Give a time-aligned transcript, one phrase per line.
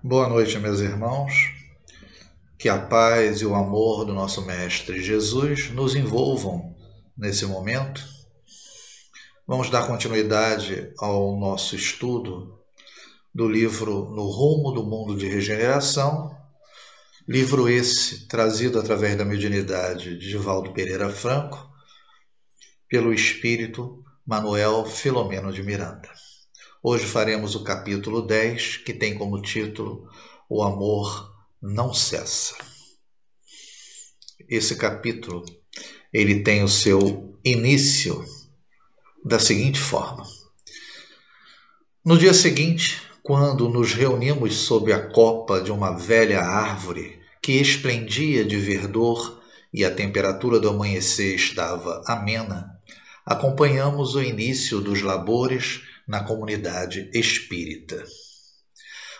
[0.00, 1.50] Boa noite, meus irmãos.
[2.56, 6.76] Que a paz e o amor do nosso Mestre Jesus nos envolvam
[7.16, 8.00] nesse momento.
[9.44, 12.60] Vamos dar continuidade ao nosso estudo
[13.34, 16.30] do livro No Rumo do Mundo de Regeneração,
[17.26, 21.68] livro esse trazido através da mediunidade de Divaldo Pereira Franco,
[22.88, 26.08] pelo espírito Manuel Filomeno de Miranda.
[26.80, 30.08] Hoje faremos o capítulo 10, que tem como título
[30.48, 32.54] O amor não cessa.
[34.48, 35.44] Esse capítulo,
[36.12, 38.24] ele tem o seu início
[39.24, 40.24] da seguinte forma:
[42.04, 48.44] No dia seguinte, quando nos reunimos sob a copa de uma velha árvore que esplendia
[48.44, 49.42] de verdor
[49.74, 52.80] e a temperatura do amanhecer estava amena,
[53.26, 58.02] acompanhamos o início dos labores na comunidade espírita.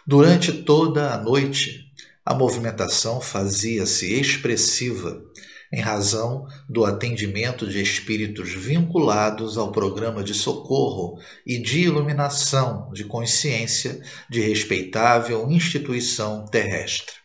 [0.06, 1.84] Durante toda a noite,
[2.24, 5.22] a movimentação fazia-se expressiva
[5.70, 13.04] em razão do atendimento de espíritos vinculados ao programa de socorro e de iluminação de
[13.04, 17.16] consciência de respeitável instituição terrestre.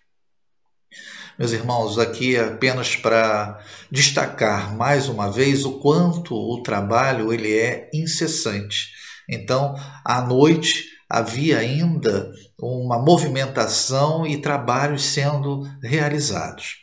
[1.39, 7.57] Meus irmãos, aqui é apenas para destacar mais uma vez o quanto o trabalho ele
[7.57, 8.91] é incessante
[9.29, 16.77] então, à noite havia ainda uma movimentação e trabalhos sendo realizados.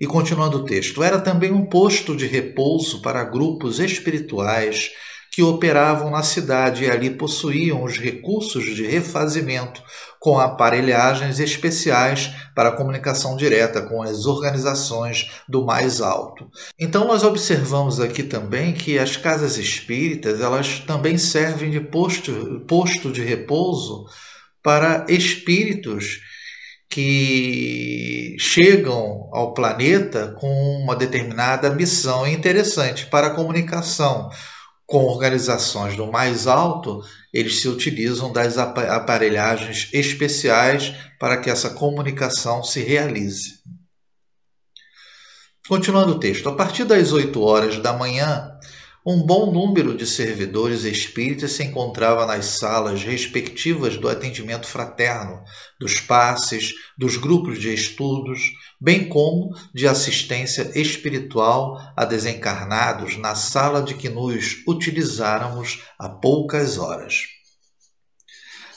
[0.00, 4.90] E continuando o texto, era também um posto de repouso para grupos espirituais
[5.36, 9.82] que operavam na cidade e ali possuíam os recursos de refazimento
[10.18, 16.50] com aparelhagens especiais para comunicação direta com as organizações do mais alto.
[16.80, 23.12] Então nós observamos aqui também que as casas espíritas, elas também servem de posto, posto
[23.12, 24.06] de repouso
[24.62, 26.18] para espíritos
[26.88, 30.48] que chegam ao planeta com
[30.82, 34.30] uma determinada missão interessante para a comunicação
[34.86, 37.02] com organizações do mais alto,
[37.32, 43.60] eles se utilizam das aparelhagens especiais para que essa comunicação se realize.
[45.68, 48.55] Continuando o texto, a partir das 8 horas da manhã,
[49.06, 55.44] um bom número de servidores espíritas se encontrava nas salas respectivas do atendimento fraterno,
[55.78, 58.40] dos passes, dos grupos de estudos,
[58.80, 66.76] bem como de assistência espiritual a desencarnados na sala de que nos utilizáramos há poucas
[66.76, 67.26] horas.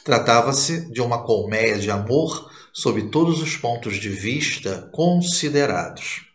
[0.06, 6.29] Tratava-se de uma colmeia de amor sob todos os pontos de vista considerados.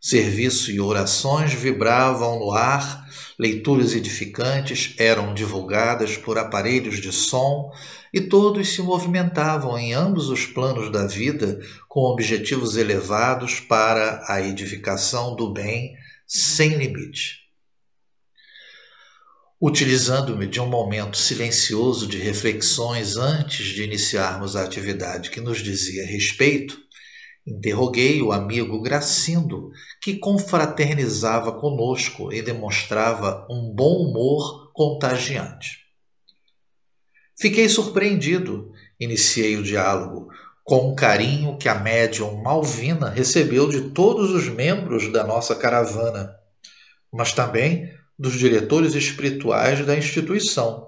[0.00, 3.06] Serviço e orações vibravam no ar,
[3.38, 7.70] leituras edificantes eram divulgadas por aparelhos de som
[8.10, 14.40] e todos se movimentavam em ambos os planos da vida com objetivos elevados para a
[14.40, 15.94] edificação do bem
[16.26, 17.40] sem limite.
[19.60, 26.06] Utilizando-me de um momento silencioso de reflexões antes de iniciarmos a atividade que nos dizia
[26.06, 26.80] respeito,
[27.46, 29.70] Interroguei o amigo Gracindo,
[30.00, 35.80] que confraternizava conosco e demonstrava um bom humor contagiante.
[37.38, 38.70] Fiquei surpreendido.
[38.98, 40.28] Iniciei o diálogo
[40.62, 46.36] com o carinho que a médium Malvina recebeu de todos os membros da nossa caravana,
[47.10, 50.86] mas também dos diretores espirituais da instituição.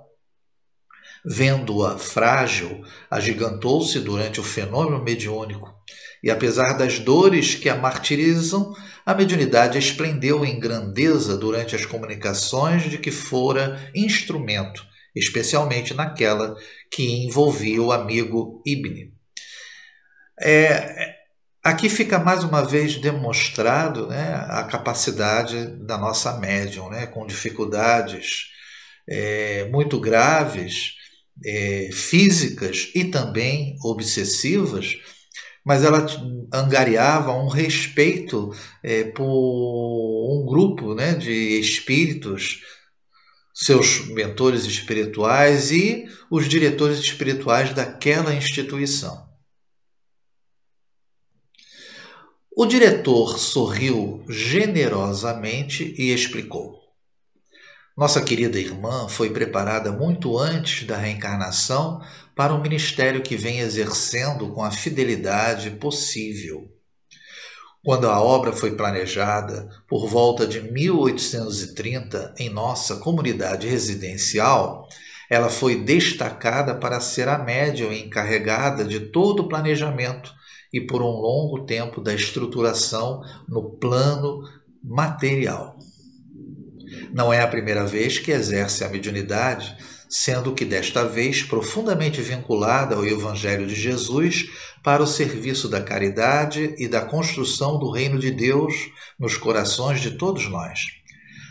[1.24, 5.72] Vendo-a frágil, agigantou-se durante o fenômeno mediúnico
[6.22, 8.72] e apesar das dores que a martirizam,
[9.04, 16.54] a mediunidade esplendeu em grandeza durante as comunicações de que fora instrumento, especialmente naquela
[16.90, 19.12] que envolvia o amigo Ibn.
[20.40, 21.16] É,
[21.64, 28.52] aqui fica mais uma vez demonstrado né, a capacidade da nossa médium, né, com dificuldades
[29.08, 30.92] é, muito graves,
[31.44, 34.96] é, físicas e também obsessivas
[35.64, 36.06] mas ela
[36.52, 42.62] angariava um respeito é, por um grupo né, de espíritos,
[43.54, 49.30] seus mentores espirituais e os diretores espirituais daquela instituição.
[52.54, 56.81] O diretor sorriu generosamente e explicou.
[57.94, 62.00] Nossa querida irmã foi preparada muito antes da reencarnação
[62.34, 66.70] para um ministério que vem exercendo com a fidelidade possível.
[67.84, 74.88] Quando a obra foi planejada, por volta de 1830, em nossa comunidade residencial,
[75.28, 80.32] ela foi destacada para ser a médium encarregada de todo o planejamento
[80.72, 84.40] e por um longo tempo da estruturação no plano
[84.82, 85.76] material.
[87.12, 89.76] Não é a primeira vez que exerce a mediunidade,
[90.08, 94.46] sendo que desta vez profundamente vinculada ao Evangelho de Jesus
[94.82, 98.74] para o serviço da caridade e da construção do reino de Deus
[99.18, 100.80] nos corações de todos nós.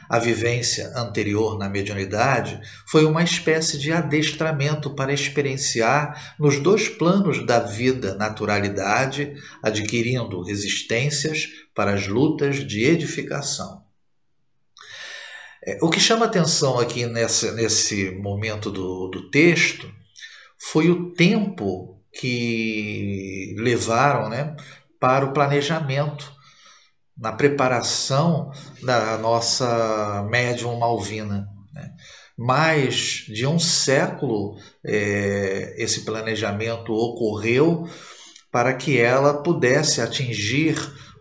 [0.10, 7.46] A vivência anterior na mediunidade foi uma espécie de adestramento para experienciar nos dois planos
[7.46, 13.81] da vida naturalidade, adquirindo resistências para as lutas de edificação.
[15.64, 19.92] É, o que chama atenção aqui nesse momento do, do texto
[20.58, 24.56] foi o tempo que levaram né,
[25.00, 26.32] para o planejamento
[27.18, 31.48] na preparação da nossa médium Malvina.
[31.72, 31.92] Né?
[32.36, 37.88] Mais de um século é, esse planejamento ocorreu
[38.52, 40.76] para que ela pudesse atingir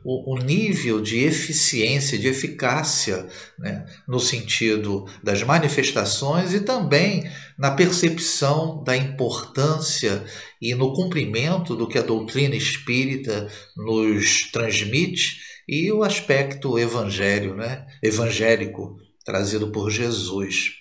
[0.04, 3.26] o, o nível de eficiência, de eficácia,
[3.58, 3.86] né?
[4.08, 10.24] no sentido das manifestações e também na percepção da importância
[10.60, 15.38] e no cumprimento do que a doutrina espírita nos transmite
[15.68, 17.86] e o aspecto evangelho, né?
[18.02, 20.79] evangélico trazido por Jesus.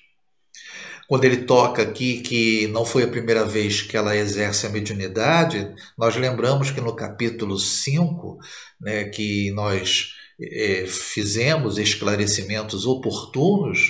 [1.09, 5.73] Quando ele toca aqui que não foi a primeira vez que ela exerce a mediunidade,
[5.97, 8.37] nós lembramos que no capítulo 5,
[8.79, 13.89] né, que nós é, fizemos esclarecimentos oportunos,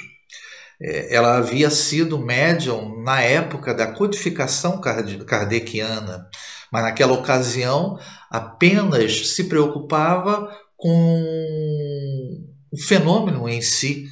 [0.81, 6.25] é, ela havia sido médium na época da codificação kardeciana,
[6.71, 7.99] mas naquela ocasião
[8.31, 14.07] apenas se preocupava com o fenômeno em si?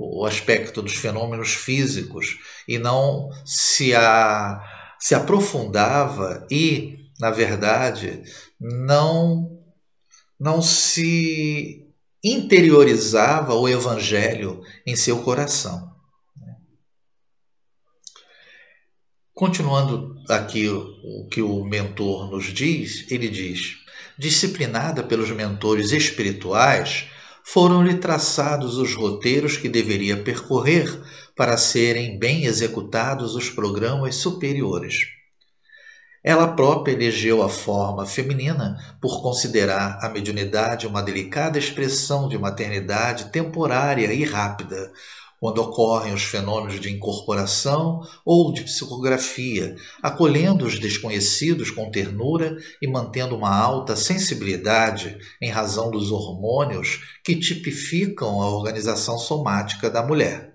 [0.00, 4.60] O aspecto dos fenômenos físicos, e não se, a,
[4.98, 8.22] se aprofundava e, na verdade,
[8.60, 9.60] não,
[10.38, 11.86] não se
[12.22, 15.88] interiorizava o evangelho em seu coração.
[19.32, 23.76] Continuando aqui o que o mentor nos diz, ele diz:
[24.18, 27.08] disciplinada pelos mentores espirituais,
[27.50, 31.00] foram-lhe traçados os roteiros que deveria percorrer
[31.34, 34.96] para serem bem executados os programas superiores.
[36.22, 43.30] Ela própria elegeu a forma feminina por considerar a mediunidade uma delicada expressão de maternidade
[43.30, 44.92] temporária e rápida,
[45.40, 52.86] quando ocorrem os fenômenos de incorporação ou de psicografia, acolhendo os desconhecidos com ternura e
[52.86, 60.54] mantendo uma alta sensibilidade em razão dos hormônios que tipificam a organização somática da mulher.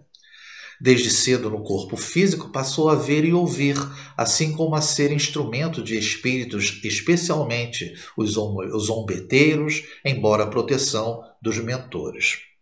[0.82, 3.78] Desde cedo no corpo físico passou a ver e ouvir,
[4.18, 12.53] assim como a ser instrumento de espíritos, especialmente os zombeteiros, embora a proteção dos mentores.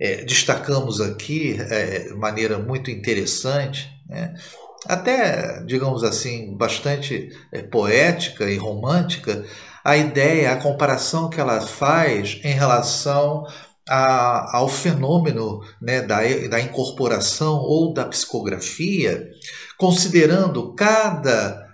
[0.00, 4.34] É, destacamos aqui, é, de maneira muito interessante, né,
[4.86, 9.44] até, digamos assim, bastante é, poética e romântica,
[9.84, 13.44] a ideia, a comparação que ela faz em relação
[13.88, 19.26] a, ao fenômeno né, da, da incorporação ou da psicografia,
[19.76, 21.66] considerando cada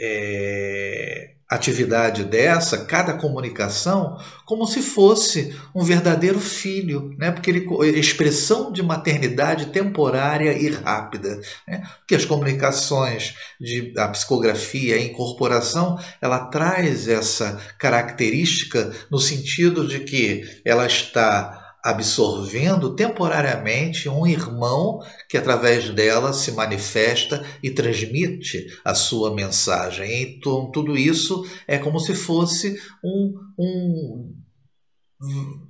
[0.00, 7.30] é, atividade dessa, cada comunicação, como se fosse um verdadeiro filho, né?
[7.30, 7.66] porque ele
[7.98, 11.82] expressão de maternidade temporária e rápida, né?
[12.00, 20.00] porque as comunicações de a psicografia, a incorporação, ela traz essa característica no sentido de
[20.00, 21.57] que ela está
[21.88, 30.22] absorvendo temporariamente um irmão que através dela se manifesta e transmite a sua mensagem.
[30.22, 34.34] Então, tudo isso é como se fosse um, um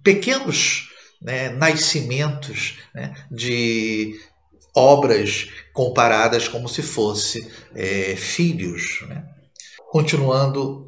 [0.02, 0.88] pequenos
[1.22, 4.18] né, nascimentos né, de
[4.74, 9.04] obras comparadas como se fosse é, filhos.
[9.08, 9.24] Né?
[9.92, 10.84] Continuando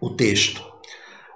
[0.00, 0.71] o texto.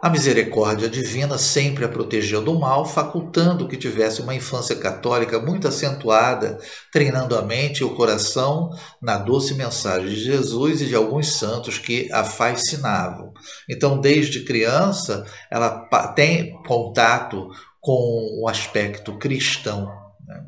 [0.00, 5.66] A misericórdia divina sempre a protegeu do mal, facultando que tivesse uma infância católica muito
[5.66, 6.58] acentuada,
[6.92, 11.78] treinando a mente e o coração na doce mensagem de Jesus e de alguns santos
[11.78, 13.32] que a fascinavam.
[13.68, 17.48] Então, desde criança, ela tem contato
[17.80, 19.86] com o aspecto cristão.
[20.26, 20.44] Né?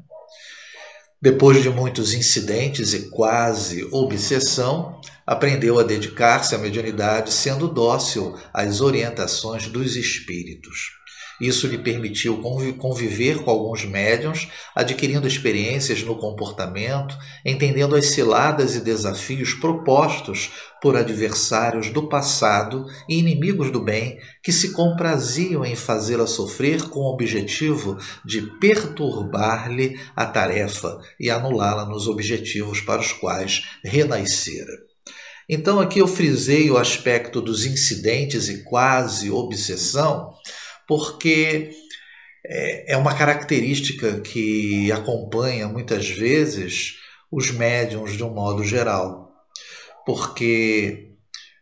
[1.22, 8.80] Depois de muitos incidentes e quase obsessão, aprendeu a dedicar-se à mediunidade, sendo dócil às
[8.80, 10.96] orientações dos espíritos.
[11.38, 12.40] Isso lhe permitiu
[12.78, 20.96] conviver com alguns médiums, adquirindo experiências no comportamento, entendendo as ciladas e desafios propostos por
[20.96, 27.12] adversários do passado e inimigos do bem que se compraziam em fazê-la sofrer com o
[27.12, 34.87] objetivo de perturbar-lhe a tarefa e anulá-la nos objetivos para os quais renascera.
[35.48, 40.34] Então, aqui eu frisei o aspecto dos incidentes e quase obsessão,
[40.86, 41.70] porque
[42.46, 46.96] é, é uma característica que acompanha muitas vezes
[47.30, 49.30] os médiums de um modo geral,
[50.04, 51.12] porque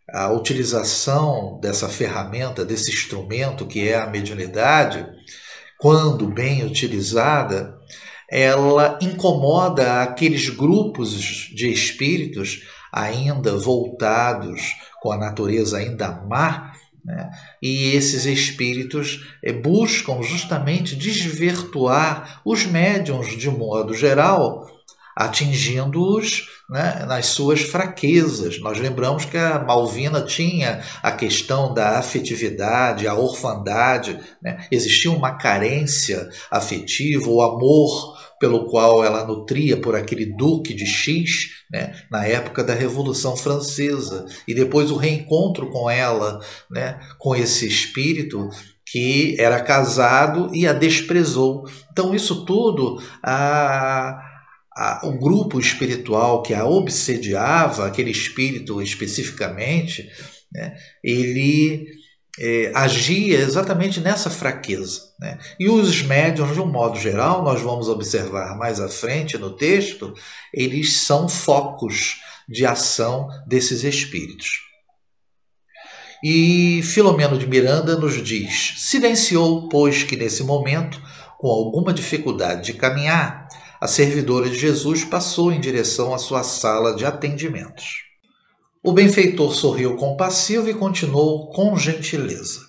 [0.09, 5.07] a utilização dessa ferramenta, desse instrumento que é a mediunidade,
[5.78, 7.76] quando bem utilizada,
[8.28, 11.12] ela incomoda aqueles grupos
[11.55, 12.62] de espíritos
[12.97, 16.73] ainda voltados com a natureza ainda má,
[17.05, 17.31] né?
[17.62, 24.67] e esses espíritos eh, buscam justamente desvirtuar os médiums de modo geral,
[25.15, 28.59] atingindo-os né, nas suas fraquezas.
[28.61, 34.67] Nós lembramos que a Malvina tinha a questão da afetividade, a orfandade, né?
[34.71, 41.64] existia uma carência afetiva, o amor pelo qual ela nutria por aquele duque de X,
[41.71, 46.40] né, na época da Revolução Francesa, e depois o reencontro com ela,
[46.71, 48.49] né, com esse espírito
[48.85, 51.64] que era casado e a desprezou.
[51.90, 54.21] Então, isso tudo, a,
[55.02, 60.09] o grupo espiritual que a obsediava, aquele espírito especificamente,
[60.52, 61.96] né, ele
[62.38, 65.00] é, agia exatamente nessa fraqueza.
[65.19, 65.38] Né?
[65.59, 70.12] E os médiums, de um modo geral, nós vamos observar mais à frente no texto,
[70.52, 74.66] eles são focos de ação desses espíritos.
[76.23, 81.00] E Filomeno de Miranda nos diz: silenciou, pois que nesse momento,
[81.38, 83.49] com alguma dificuldade de caminhar,
[83.81, 88.05] a servidora de Jesus passou em direção à sua sala de atendimentos.
[88.87, 92.61] O benfeitor sorriu compassivo e continuou com gentileza.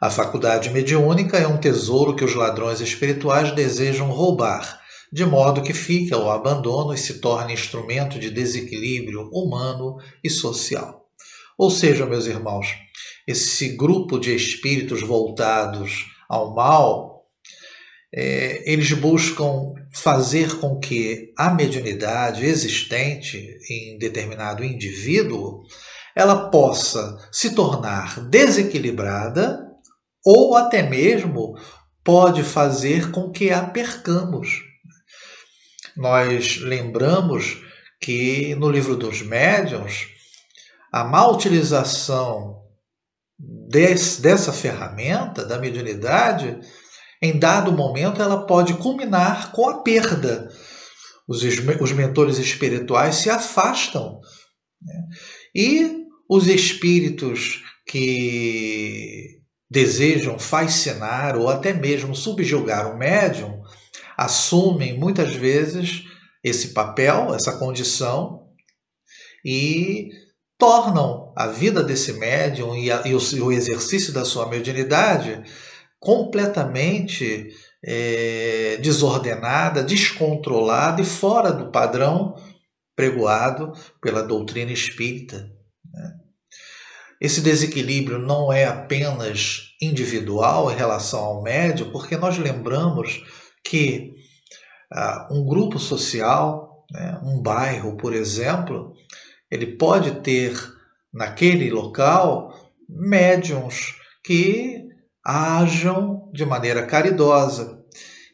[0.00, 4.80] A faculdade mediúnica é um tesouro que os ladrões espirituais desejam roubar,
[5.12, 11.06] de modo que fique ao abandono e se torne instrumento de desequilíbrio humano e social.
[11.56, 12.74] Ou seja, meus irmãos,
[13.24, 17.12] esse grupo de espíritos voltados ao mal
[18.12, 25.62] é, eles buscam fazer com que a mediunidade existente em determinado indivíduo
[26.14, 29.60] ela possa se tornar desequilibrada
[30.24, 31.58] ou até mesmo
[32.04, 34.62] pode fazer com que a percamos.
[35.96, 37.62] Nós lembramos
[38.00, 40.08] que no livro dos médiuns
[40.90, 42.62] a má utilização
[43.38, 46.60] desse, dessa ferramenta da mediunidade
[47.22, 50.50] em dado momento ela pode culminar com a perda.
[51.28, 51.42] Os,
[51.80, 54.20] os mentores espirituais se afastam.
[54.82, 54.94] Né?
[55.54, 63.62] E os espíritos que desejam fascinar ou até mesmo subjugar o médium
[64.16, 66.02] assumem muitas vezes
[66.42, 68.48] esse papel, essa condição
[69.44, 70.10] e
[70.58, 75.42] tornam a vida desse médium e, a, e, o, e o exercício da sua mediunidade
[76.02, 82.34] completamente é, desordenada, descontrolada e fora do padrão
[82.96, 85.48] pregoado pela doutrina espírita.
[85.94, 86.12] Né?
[87.20, 93.22] Esse desequilíbrio não é apenas individual em relação ao médio, porque nós lembramos
[93.64, 94.12] que
[94.92, 98.92] ah, um grupo social, né, um bairro, por exemplo,
[99.48, 100.52] ele pode ter
[101.14, 103.94] naquele local médiums
[104.24, 104.81] que
[105.24, 107.82] ajam de maneira caridosa.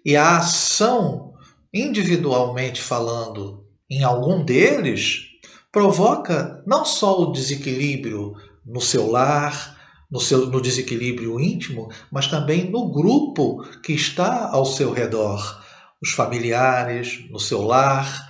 [0.04, 1.34] E a ação,
[1.72, 5.26] individualmente falando, em algum deles,
[5.72, 9.76] provoca não só o desequilíbrio no seu lar,
[10.10, 15.62] no, seu, no desequilíbrio íntimo, mas também no grupo que está ao seu redor,
[16.00, 18.27] os familiares, no seu lar?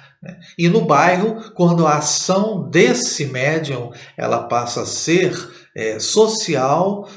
[0.58, 5.32] E no bairro, quando a ação desse médium ela passa a ser
[5.76, 7.08] é, social,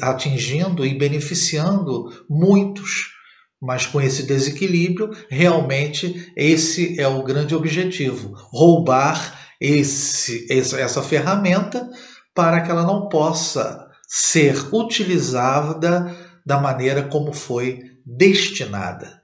[0.00, 3.14] atingindo e beneficiando muitos.
[3.60, 11.88] Mas com esse desequilíbrio, realmente esse é o grande objetivo: roubar esse, essa ferramenta
[12.34, 19.20] para que ela não possa ser utilizada da maneira como foi destinada.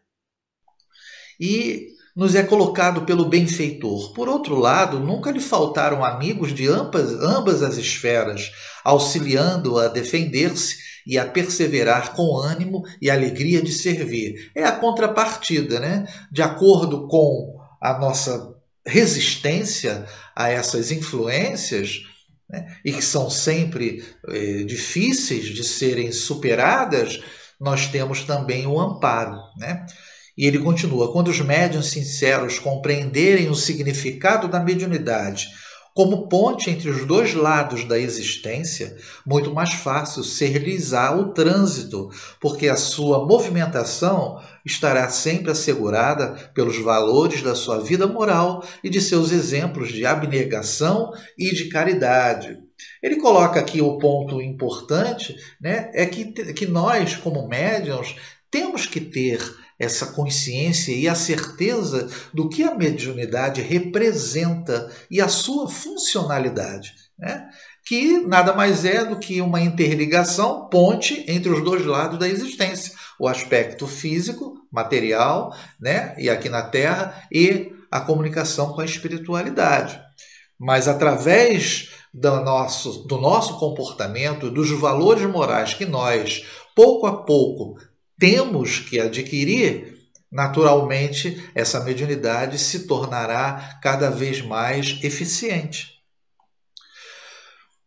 [1.38, 4.12] E nos é colocado pelo benfeitor.
[4.12, 8.50] Por outro lado, nunca lhe faltaram amigos de ambas, ambas as esferas,
[8.84, 10.76] auxiliando-a a defender-se
[11.06, 14.50] e a perseverar com ânimo e alegria de servir.
[14.54, 16.06] É a contrapartida, né?
[16.30, 18.54] De acordo com a nossa
[18.86, 22.02] resistência a essas influências,
[22.48, 22.76] né?
[22.84, 27.20] e que são sempre eh, difíceis de serem superadas,
[27.60, 29.36] nós temos também o amparo.
[29.56, 29.86] Né?
[30.36, 35.48] E ele continua: quando os médiuns sinceros compreenderem o significado da mediunidade
[35.94, 38.96] como ponte entre os dois lados da existência,
[39.26, 42.08] muito mais fácil ser-lhes-á o trânsito,
[42.40, 49.00] porque a sua movimentação estará sempre assegurada pelos valores da sua vida moral e de
[49.00, 52.58] seus exemplos de abnegação e de caridade.
[53.02, 56.24] Ele coloca aqui o ponto importante, né, é que,
[56.54, 58.16] que nós, como médiums,
[58.50, 59.40] temos que ter
[59.82, 67.48] essa consciência e a certeza do que a mediunidade representa e a sua funcionalidade, né?
[67.84, 72.94] que nada mais é do que uma interligação, ponte entre os dois lados da existência,
[73.18, 76.14] o aspecto físico, material, né?
[76.16, 80.00] e aqui na Terra, e a comunicação com a espiritualidade.
[80.56, 86.46] Mas através do nosso, do nosso comportamento, dos valores morais que nós,
[86.76, 87.76] pouco a pouco,
[88.22, 89.98] temos que adquirir,
[90.30, 95.88] naturalmente essa mediunidade se tornará cada vez mais eficiente.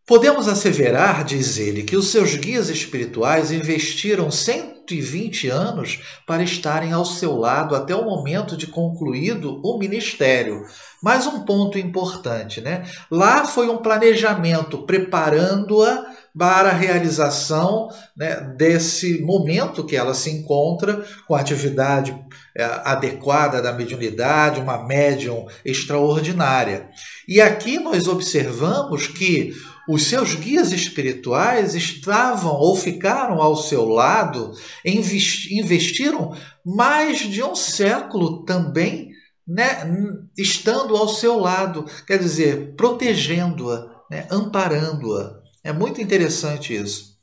[0.05, 7.05] Podemos asseverar, diz ele, que os seus guias espirituais investiram 120 anos para estarem ao
[7.05, 10.65] seu lado até o momento de concluído o ministério.
[11.01, 12.83] Mais um ponto importante, né?
[13.09, 21.05] Lá foi um planejamento preparando-a para a realização né, desse momento que ela se encontra
[21.27, 22.15] com a atividade
[22.57, 26.89] é, adequada da mediunidade, uma médium extraordinária.
[27.27, 29.53] E aqui nós observamos que
[29.87, 34.51] os seus guias espirituais estavam ou ficaram ao seu lado,
[34.83, 39.11] investiram mais de um século também,
[39.47, 39.87] né,
[40.35, 45.44] estando ao seu lado, quer dizer, protegendo-a, né, amparando-a.
[45.65, 47.15] É muito interessante isso.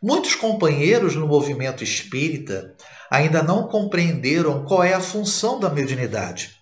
[0.00, 2.76] Muitos companheiros no movimento espírita
[3.10, 6.52] ainda não compreenderam qual é a função da mediunidade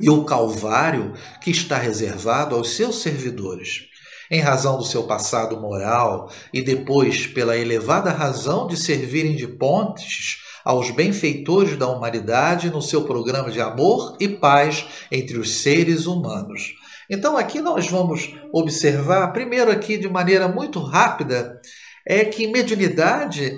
[0.00, 3.86] e o calvário que está reservado aos seus servidores.
[4.30, 10.36] Em razão do seu passado moral e depois pela elevada razão de servirem de pontes
[10.64, 16.75] aos benfeitores da humanidade no seu programa de amor e paz entre os seres humanos.
[17.10, 21.60] Então aqui nós vamos observar, primeiro aqui de maneira muito rápida,
[22.06, 23.56] é que mediunidade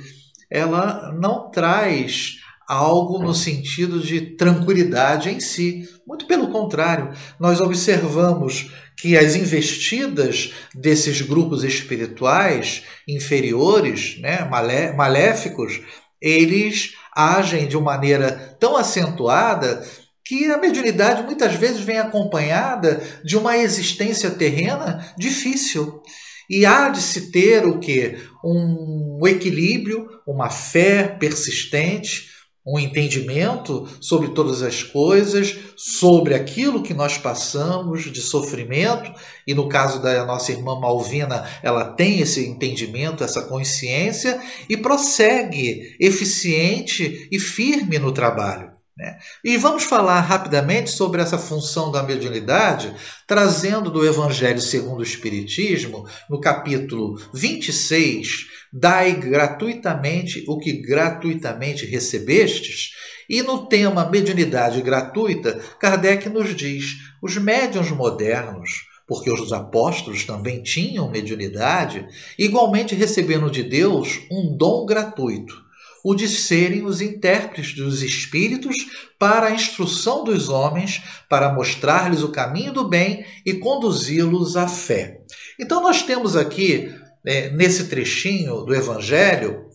[0.50, 2.36] ela não traz
[2.68, 5.88] algo no sentido de tranquilidade em si.
[6.06, 15.80] Muito pelo contrário, nós observamos que as investidas desses grupos espirituais inferiores, né, malé maléficos,
[16.20, 19.82] eles agem de maneira tão acentuada
[20.28, 26.02] que a mediunidade muitas vezes vem acompanhada de uma existência terrena difícil.
[26.50, 28.18] E há de se ter o que?
[28.44, 32.28] Um equilíbrio, uma fé persistente,
[32.66, 39.10] um entendimento sobre todas as coisas, sobre aquilo que nós passamos de sofrimento,
[39.46, 44.38] e no caso da nossa irmã Malvina, ela tem esse entendimento, essa consciência
[44.68, 48.77] e prossegue eficiente e firme no trabalho.
[48.98, 49.16] Né?
[49.44, 52.92] E vamos falar rapidamente sobre essa função da mediunidade,
[53.28, 62.90] trazendo do Evangelho segundo o Espiritismo, no capítulo 26, Dai gratuitamente o que gratuitamente recebestes.
[63.26, 70.62] E no tema mediunidade gratuita, Kardec nos diz: os médiuns modernos, porque os apóstolos também
[70.62, 72.06] tinham mediunidade,
[72.38, 75.67] igualmente recebendo de Deus um dom gratuito
[76.04, 78.74] o de serem os intérpretes dos espíritos
[79.18, 85.20] para a instrução dos homens, para mostrar-lhes o caminho do bem e conduzi-los à fé.
[85.58, 86.94] Então, nós temos aqui,
[87.26, 89.66] é, nesse trechinho do Evangelho,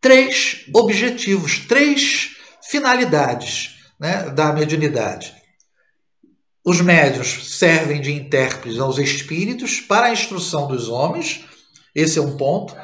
[0.00, 5.34] três objetivos, três finalidades né, da mediunidade.
[6.64, 11.44] Os médios servem de intérpretes aos espíritos para a instrução dos homens,
[11.94, 12.76] esse é um ponto.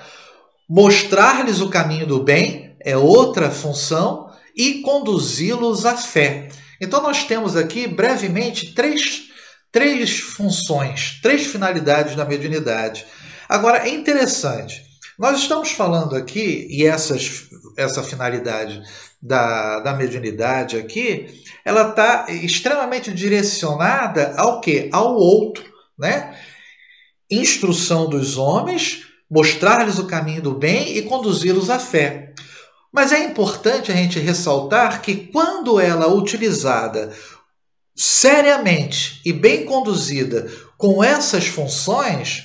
[0.68, 6.48] Mostrar-lhes o caminho do bem é outra função e conduzi-los à fé.
[6.81, 9.29] Então, nós temos aqui, brevemente, três,
[9.70, 13.07] três funções, três finalidades da mediunidade.
[13.48, 14.83] Agora, é interessante,
[15.18, 18.83] nós estamos falando aqui, e essas, essa finalidade
[19.22, 24.90] da, da mediunidade aqui, ela está extremamente direcionada ao que?
[24.92, 25.64] Ao outro,
[25.98, 26.37] né?
[27.31, 32.32] Instrução dos homens mostrar-lhes o caminho do bem e conduzi-los à fé.
[32.92, 37.12] Mas é importante a gente ressaltar que quando ela utilizada
[37.94, 42.44] seriamente e bem conduzida com essas funções,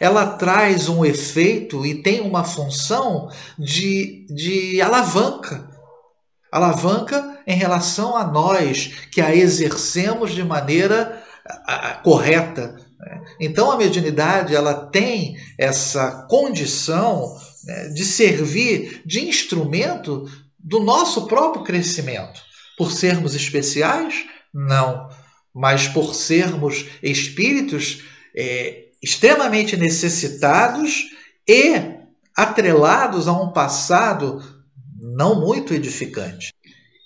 [0.00, 5.68] ela traz um efeito e tem uma função de, de alavanca.
[6.50, 11.22] Alavanca em relação a nós que a exercemos de maneira
[12.02, 12.76] correta.
[12.98, 13.24] Né?
[13.40, 21.64] Então a mediunidade ela tem essa condição né, de servir de instrumento do nosso próprio
[21.64, 22.40] crescimento.
[22.76, 24.24] Por sermos especiais?
[24.52, 25.08] Não.
[25.54, 28.02] Mas por sermos espíritos
[28.36, 31.04] é, extremamente necessitados
[31.48, 31.98] e
[32.36, 34.42] atrelados a um passado
[35.00, 36.52] não muito edificante.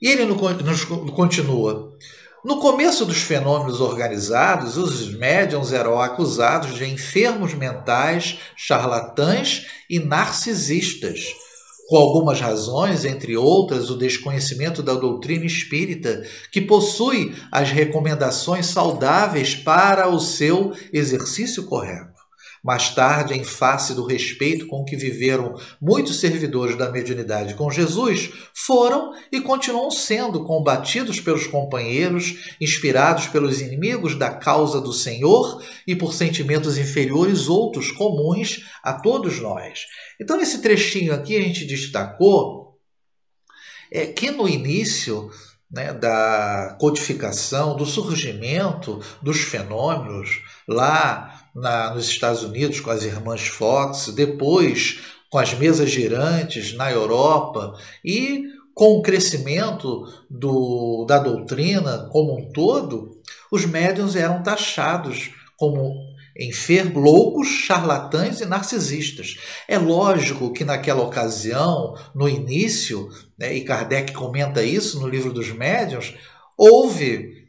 [0.01, 1.97] E ele nos continua.
[2.45, 11.27] No começo dos fenômenos organizados, os médiums eram acusados de enfermos mentais, charlatães e narcisistas
[11.89, 19.55] com algumas razões, entre outras o desconhecimento da doutrina espírita, que possui as recomendações saudáveis
[19.55, 22.12] para o seu exercício correto.
[22.63, 28.31] Mais tarde, em face do respeito com que viveram muitos servidores da mediunidade com Jesus,
[28.55, 35.97] foram e continuam sendo combatidos pelos companheiros, inspirados pelos inimigos da causa do Senhor e
[35.97, 39.81] por sentimentos inferiores outros comuns a todos nós.
[40.21, 42.79] Então, nesse trechinho aqui, a gente destacou
[43.91, 45.29] é, que no início
[45.73, 53.47] né, da codificação, do surgimento dos fenômenos lá na, nos Estados Unidos com as irmãs
[53.47, 62.09] Fox, depois com as mesas girantes na Europa e com o crescimento do, da doutrina
[62.11, 65.95] como um todo, os médiuns eram taxados como
[66.39, 69.37] enfermos, loucos, charlatães e narcisistas.
[69.69, 75.51] É lógico que naquela ocasião, no início, né, e Kardec comenta isso no livro dos
[75.51, 76.15] médiuns,
[76.57, 77.42] houve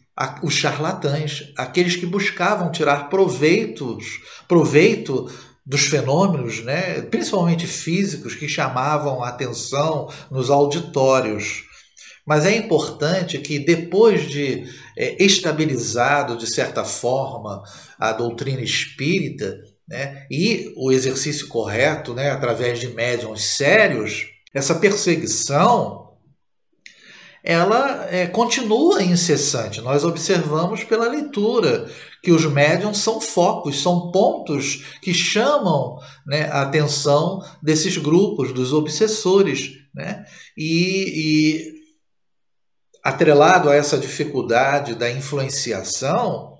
[0.43, 5.27] os charlatães, aqueles que buscavam tirar proveitos, proveito
[5.65, 11.63] dos fenômenos, né, principalmente físicos, que chamavam a atenção nos auditórios.
[12.25, 14.65] Mas é importante que, depois de
[14.97, 17.63] é, estabilizado, de certa forma,
[17.97, 26.02] a doutrina espírita né, e o exercício correto, né, através de médiums sérios, essa perseguição
[27.43, 29.81] ela é, continua incessante.
[29.81, 36.61] Nós observamos pela leitura que os médiums são focos, são pontos que chamam né, a
[36.61, 39.71] atenção desses grupos, dos obsessores.
[39.93, 40.25] Né?
[40.57, 40.61] E,
[41.15, 41.73] e
[43.03, 46.57] atrelado a essa dificuldade da influenciação,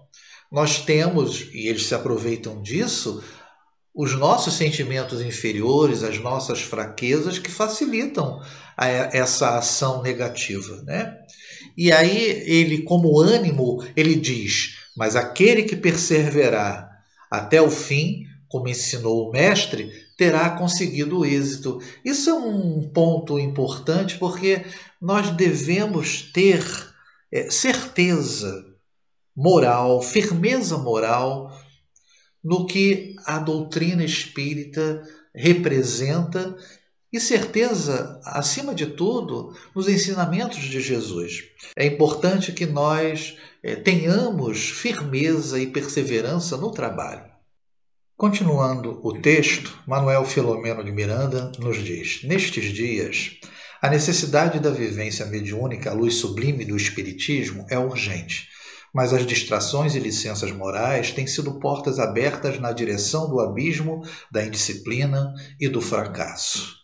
[0.52, 3.24] nós temos, e eles se aproveitam disso,
[3.93, 8.41] os nossos sentimentos inferiores, as nossas fraquezas que facilitam
[8.75, 11.17] a, essa ação negativa, né?
[11.77, 16.89] E aí ele, como ânimo, ele diz: mas aquele que perseverar
[17.29, 21.79] até o fim, como ensinou o mestre, terá conseguido o êxito.
[22.03, 24.63] Isso é um ponto importante porque
[25.01, 26.63] nós devemos ter
[27.32, 28.63] é, certeza
[29.36, 31.51] moral, firmeza moral
[32.43, 35.01] no que a doutrina espírita
[35.34, 36.56] representa
[37.12, 41.43] e certeza, acima de tudo, nos ensinamentos de Jesus.
[41.75, 47.32] É importante que nós é, tenhamos firmeza e perseverança no trabalho.
[48.17, 53.38] Continuando o texto, Manuel Filomeno de Miranda nos diz: Nestes dias,
[53.79, 58.53] a necessidade da vivência mediúnica à luz sublime do Espiritismo é urgente
[58.93, 64.45] mas as distrações e licenças morais têm sido portas abertas na direção do abismo da
[64.45, 66.75] indisciplina e do fracasso.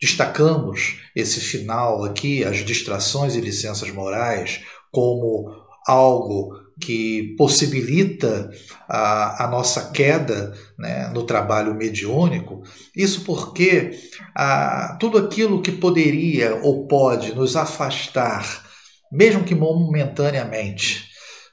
[0.00, 4.60] Destacamos esse final aqui, as distrações e licenças morais,
[4.92, 5.50] como
[5.86, 8.50] algo que possibilita
[8.88, 12.62] a, a nossa queda né, no trabalho mediúnico.
[12.94, 13.98] Isso porque
[14.34, 18.64] a, tudo aquilo que poderia ou pode nos afastar,
[19.10, 21.07] mesmo que momentaneamente,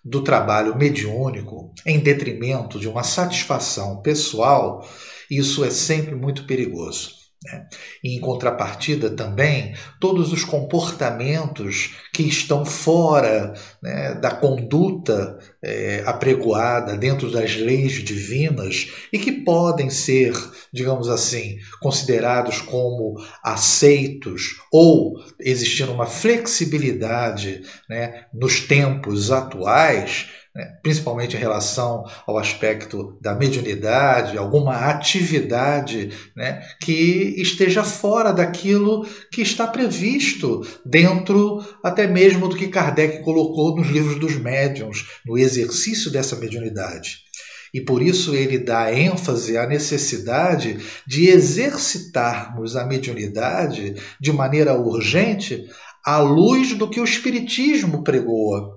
[0.05, 4.87] do trabalho mediúnico em detrimento de uma satisfação pessoal,
[5.31, 7.24] isso é sempre muito perigoso.
[7.45, 7.67] Né?
[8.03, 17.29] Em contrapartida, também, todos os comportamentos que estão fora né, da conduta é, apregoada dentro
[17.29, 20.33] das leis divinas e que podem ser,
[20.73, 30.77] digamos assim, considerados como aceitos ou existindo uma flexibilidade né, nos tempos atuais né?
[30.81, 36.65] principalmente em relação ao aspecto da mediunidade, alguma atividade né?
[36.81, 43.87] que esteja fora daquilo que está previsto dentro até mesmo do que Kardec colocou nos
[43.89, 47.25] livros dos médiuns, no exercício dessa mediunidade.
[47.73, 55.65] E por isso ele dá ênfase à necessidade de exercitarmos a mediunidade de maneira urgente
[56.05, 58.74] à luz do que o Espiritismo pregou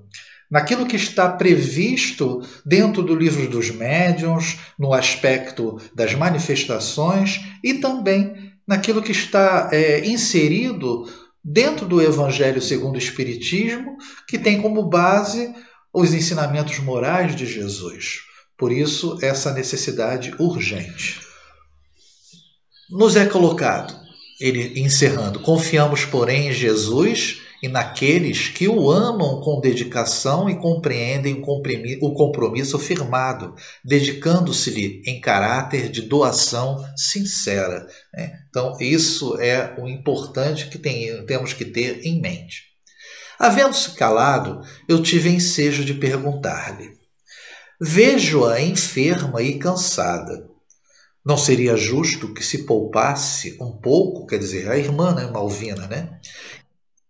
[0.51, 8.53] naquilo que está previsto dentro do livro dos médiuns, no aspecto das manifestações e também
[8.67, 11.09] naquilo que está é, inserido
[11.45, 15.55] dentro do Evangelho segundo o Espiritismo, que tem como base
[15.93, 18.21] os ensinamentos morais de Jesus.
[18.57, 21.21] Por isso, essa necessidade urgente.
[22.91, 23.95] Nos é colocado,
[24.41, 31.43] ele encerrando, confiamos, porém, em Jesus e naqueles que o amam com dedicação e compreendem
[32.01, 37.87] o compromisso firmado, dedicando-se-lhe em caráter de doação sincera.
[38.15, 38.33] Né?
[38.49, 42.69] Então, isso é o importante que tem, temos que ter em mente.
[43.39, 46.99] Havendo-se calado, eu tive ensejo de perguntar-lhe:
[47.81, 50.49] Vejo-a enferma e cansada.
[51.25, 56.19] Não seria justo que se poupasse um pouco, quer dizer, a irmã, né, Malvina, né?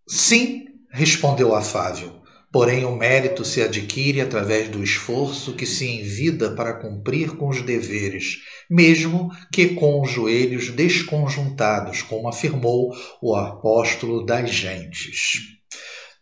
[0.09, 2.19] Sim, respondeu afável.
[2.51, 7.61] Porém, o mérito se adquire através do esforço que se envida para cumprir com os
[7.61, 8.39] deveres,
[8.71, 15.41] mesmo que com os joelhos desconjuntados, como afirmou o apóstolo das gentes.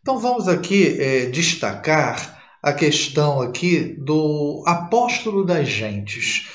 [0.00, 6.48] Então, vamos aqui é, destacar a questão aqui do apóstolo das gentes.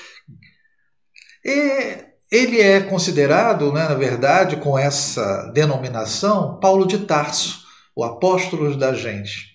[1.42, 7.60] E ele é considerado, né, na verdade, com essa denominação, Paulo de Tarso,
[7.94, 9.52] o apóstolo da gente.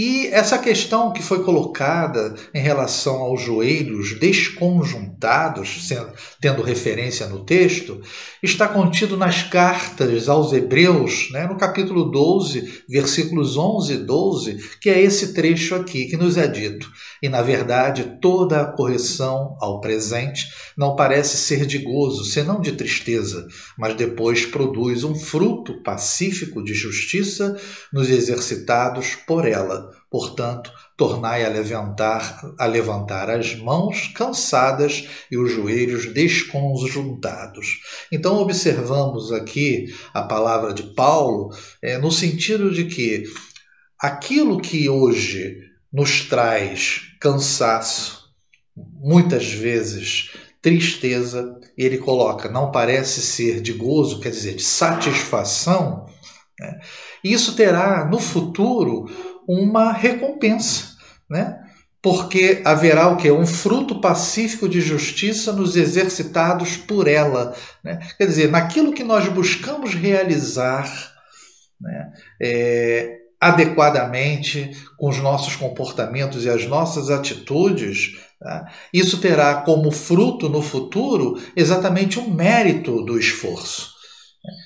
[0.00, 7.44] E essa questão que foi colocada em relação aos joelhos desconjuntados, sendo, tendo referência no
[7.44, 8.00] texto,
[8.40, 14.88] está contido nas cartas aos Hebreus, né, no capítulo 12, versículos 11 e 12, que
[14.88, 16.88] é esse trecho aqui que nos é dito.
[17.20, 22.70] E, na verdade, toda a correção ao presente não parece ser de gozo, senão de
[22.70, 27.56] tristeza, mas depois produz um fruto pacífico de justiça
[27.92, 29.87] nos exercitados por ela.
[30.10, 37.78] Portanto, tornai a levantar, a levantar as mãos cansadas e os joelhos desconjuntados.
[38.10, 41.50] Então, observamos aqui a palavra de Paulo
[41.82, 43.24] é, no sentido de que
[44.00, 45.58] aquilo que hoje
[45.92, 48.28] nos traz cansaço,
[48.76, 56.06] muitas vezes tristeza, ele coloca, não parece ser de gozo, quer dizer, de satisfação,
[56.58, 56.80] né?
[57.22, 59.06] isso terá no futuro
[59.48, 60.96] uma recompensa,
[61.28, 61.58] né?
[62.00, 63.30] Porque haverá o que?
[63.30, 67.56] Um fruto pacífico de justiça nos exercitados por ela.
[67.82, 67.98] Né?
[68.16, 70.88] Quer dizer, naquilo que nós buscamos realizar
[71.80, 72.12] né?
[72.40, 78.72] É, adequadamente com os nossos comportamentos e as nossas atitudes, tá?
[78.92, 83.97] isso terá como fruto no futuro exatamente o mérito do esforço.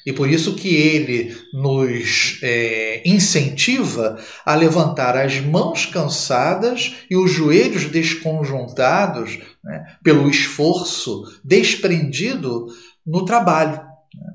[0.07, 7.31] E por isso que ele nos é, incentiva a levantar as mãos cansadas e os
[7.31, 12.67] joelhos desconjuntados né, pelo esforço desprendido
[13.07, 13.81] no trabalho.
[14.15, 14.33] Né.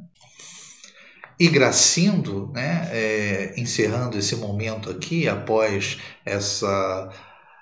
[1.40, 7.10] E Gracindo, né, é, encerrando esse momento aqui, após essa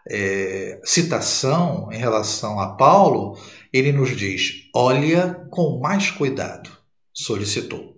[0.10, 3.38] é, citação em relação a Paulo,
[3.74, 6.75] ele nos diz: olha com mais cuidado
[7.16, 7.96] solicitou.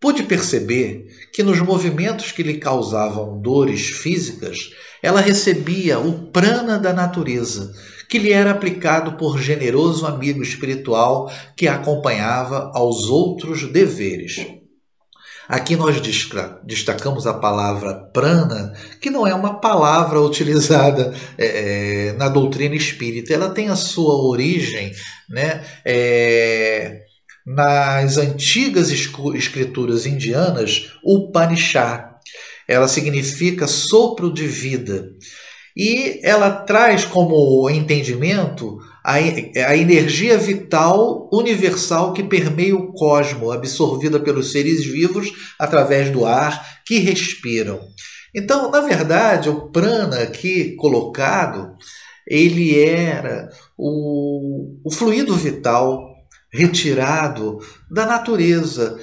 [0.00, 4.70] Pude perceber que nos movimentos que lhe causavam dores físicas,
[5.02, 7.72] ela recebia o prana da natureza,
[8.08, 14.46] que lhe era aplicado por generoso amigo espiritual que a acompanhava aos outros deveres.
[15.46, 16.00] Aqui nós
[16.64, 23.50] destacamos a palavra prana, que não é uma palavra utilizada é, na doutrina espírita, ela
[23.50, 24.92] tem a sua origem
[25.28, 27.02] né, é,
[27.54, 32.10] nas antigas escrituras indianas, Upanishad.
[32.68, 35.08] Ela significa sopro de vida.
[35.76, 44.20] E ela traz como entendimento a, a energia vital universal que permeia o cosmo, absorvida
[44.20, 47.80] pelos seres vivos através do ar que respiram.
[48.34, 51.76] Então, na verdade, o prana aqui colocado,
[52.26, 56.09] ele era o, o fluido vital
[56.52, 57.58] retirado
[57.90, 58.98] da natureza.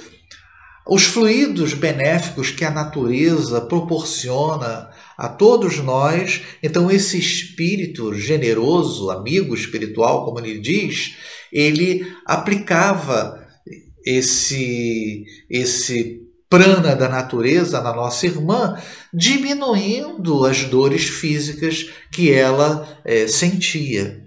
[0.86, 6.42] Os fluidos benéficos que a natureza proporciona a todos nós.
[6.62, 11.16] Então, esse espírito generoso, amigo espiritual, como ele diz,
[11.52, 13.46] ele aplicava
[14.06, 18.80] esse, esse prana da natureza na nossa irmã,
[19.12, 24.22] diminuindo as dores físicas que ela é, sentia.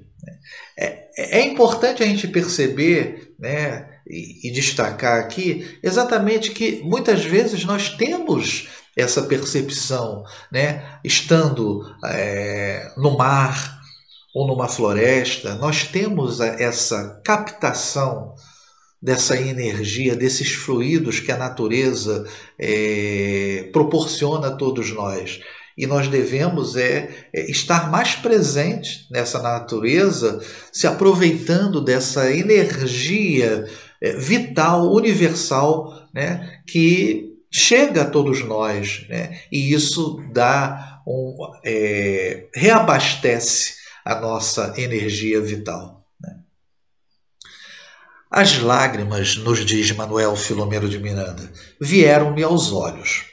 [0.77, 7.63] É, é importante a gente perceber né, e, e destacar aqui exatamente que muitas vezes
[7.65, 10.99] nós temos essa percepção, né?
[11.03, 13.79] estando é, no mar
[14.33, 18.33] ou numa floresta, nós temos essa captação
[19.01, 22.25] dessa energia, desses fluidos que a natureza
[22.59, 25.39] é, proporciona a todos nós.
[25.77, 33.65] E nós devemos é, é, estar mais presentes nessa natureza, se aproveitando dessa energia
[34.01, 39.05] é, vital, universal, né, que chega a todos nós.
[39.09, 46.01] Né, e isso dá um, é, reabastece a nossa energia vital.
[48.31, 53.25] As lágrimas, nos diz Manuel Filomeno de Miranda, vieram-me aos olhos.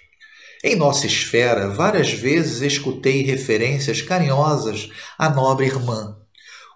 [0.69, 6.19] Em nossa esfera, várias vezes escutei referências carinhosas à nobre irmã.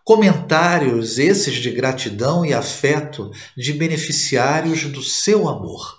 [0.02, 5.98] Comentários esses de gratidão e afeto de beneficiários do seu amor.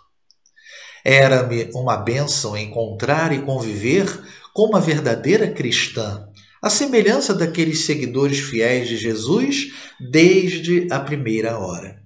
[1.06, 4.08] Era-me uma bênção encontrar e conviver
[4.56, 6.28] com uma verdadeira cristã,
[6.64, 12.03] a semelhança daqueles seguidores fiéis de Jesus desde a primeira hora.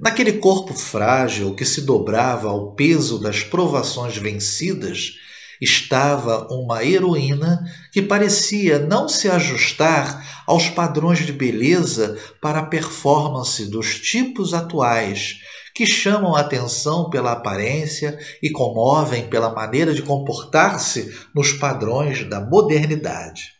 [0.00, 5.12] Naquele corpo frágil que se dobrava ao peso das provações vencidas,
[5.60, 13.70] estava uma heroína que parecia não se ajustar aos padrões de beleza para a performance
[13.70, 15.36] dos tipos atuais,
[15.74, 22.40] que chamam a atenção pela aparência e comovem pela maneira de comportar-se nos padrões da
[22.40, 23.54] modernidade.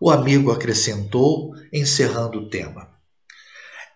[0.00, 2.93] O amigo acrescentou, encerrando o tema.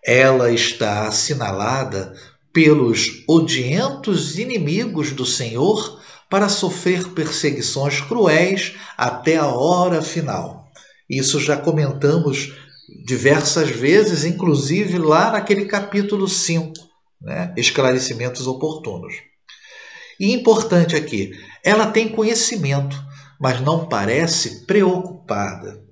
[0.05, 2.13] Ela está assinalada
[2.53, 10.69] pelos odientos inimigos do Senhor para sofrer perseguições cruéis até a hora final.
[11.09, 12.53] Isso já comentamos
[13.05, 16.73] diversas vezes, inclusive lá naquele capítulo 5,
[17.21, 17.53] né?
[17.57, 19.15] esclarecimentos oportunos.
[20.19, 21.31] E importante aqui,
[21.63, 23.01] ela tem conhecimento,
[23.39, 25.88] mas não parece preocupada.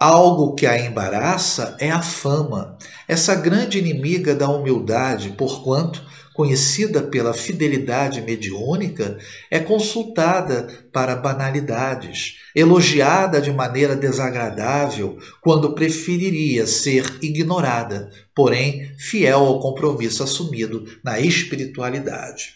[0.00, 7.34] Algo que a embaraça é a fama, essa grande inimiga da humildade, porquanto, conhecida pela
[7.34, 9.18] fidelidade mediúnica,
[9.50, 19.60] é consultada para banalidades, elogiada de maneira desagradável, quando preferiria ser ignorada, porém fiel ao
[19.60, 22.54] compromisso assumido na espiritualidade.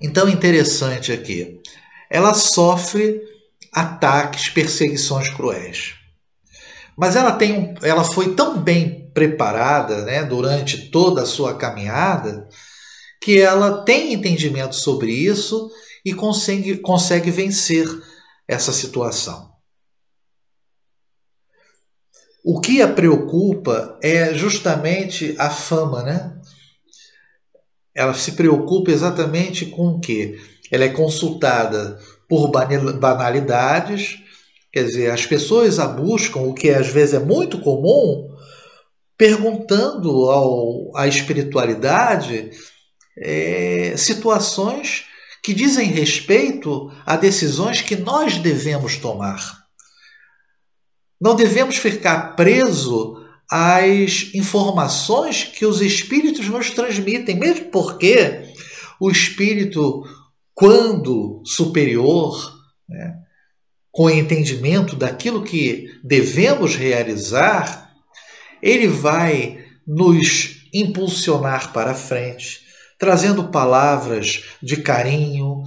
[0.00, 1.60] Então, interessante aqui,
[2.08, 3.20] ela sofre
[3.72, 5.94] ataques, perseguições cruéis.
[6.96, 12.48] Mas ela, tem um, ela foi tão bem preparada né, durante toda a sua caminhada
[13.22, 15.70] que ela tem entendimento sobre isso
[16.04, 17.86] e consegue, consegue vencer
[18.48, 19.50] essa situação.
[22.42, 26.40] O que a preocupa é justamente a fama, né?
[27.94, 30.40] Ela se preocupa exatamente com o que?
[30.70, 31.98] Ela é consultada
[32.30, 34.20] por banalidades,
[34.72, 38.30] quer dizer, as pessoas a buscam, o que às vezes é muito comum,
[39.18, 42.52] perguntando ao, à espiritualidade
[43.18, 45.06] é, situações
[45.42, 49.64] que dizem respeito a decisões que nós devemos tomar.
[51.20, 53.16] Não devemos ficar preso
[53.50, 58.44] às informações que os espíritos nos transmitem, mesmo porque
[59.00, 60.04] o espírito
[60.60, 62.54] quando superior,
[62.86, 63.14] né,
[63.90, 67.90] com entendimento daquilo que devemos realizar,
[68.60, 72.60] ele vai nos impulsionar para frente,
[72.98, 75.64] trazendo palavras de carinho,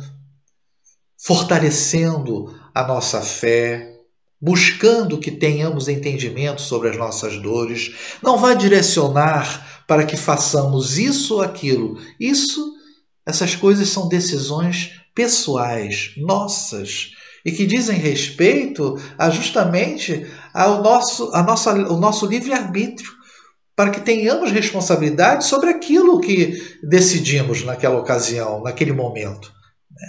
[1.25, 3.95] fortalecendo a nossa fé,
[4.39, 11.33] buscando que tenhamos entendimento sobre as nossas dores, não vai direcionar para que façamos isso
[11.33, 11.99] ou aquilo.
[12.19, 12.82] Isso
[13.25, 17.11] essas coisas são decisões pessoais, nossas,
[17.45, 23.11] e que dizem respeito a justamente ao nosso, a nossa, o nosso livre-arbítrio,
[23.75, 29.51] para que tenhamos responsabilidade sobre aquilo que decidimos naquela ocasião, naquele momento.
[29.91, 30.07] Né?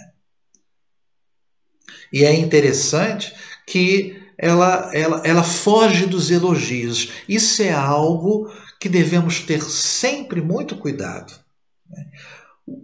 [2.13, 3.35] E é interessante
[3.67, 7.11] que ela, ela, ela foge dos elogios.
[7.29, 11.44] Isso é algo que devemos ter sempre muito cuidado.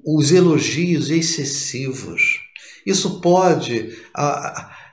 [0.04, 2.38] Os elogios excessivos.
[2.84, 3.96] isso pode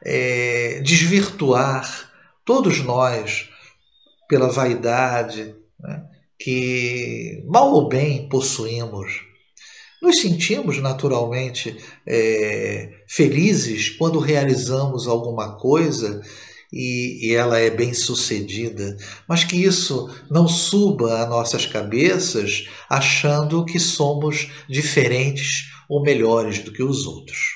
[0.03, 2.11] é, desvirtuar
[2.45, 3.49] todos nós
[4.27, 6.05] pela vaidade né,
[6.39, 9.21] que, mal ou bem, possuímos.
[10.01, 11.75] Nos sentimos naturalmente
[12.05, 16.21] é, felizes quando realizamos alguma coisa
[16.71, 18.97] e, e, ela é bem sucedida,
[19.27, 26.71] mas que isso não suba a nossas cabeças achando que somos diferentes ou melhores do
[26.71, 27.55] que os outros.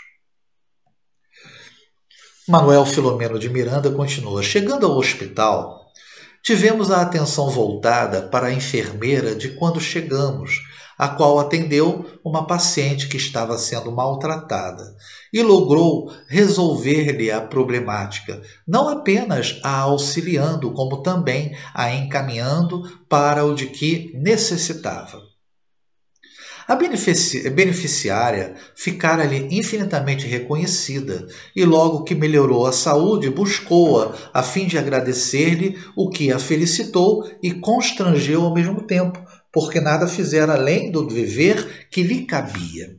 [2.47, 5.80] Manuel Filomeno de Miranda continua: Chegando ao hospital,
[6.43, 10.59] tivemos a atenção voltada para a enfermeira de quando chegamos
[10.97, 14.95] a qual atendeu uma paciente que estava sendo maltratada
[15.33, 23.55] e logrou resolver-lhe a problemática, não apenas a auxiliando, como também a encaminhando para o
[23.55, 25.30] de que necessitava.
[26.67, 34.77] A beneficiária ficara-lhe infinitamente reconhecida e, logo que melhorou a saúde, buscou-a a fim de
[34.77, 39.19] agradecer-lhe o que a felicitou e constrangeu ao mesmo tempo,
[39.51, 42.95] porque nada fizera além do dever que lhe cabia.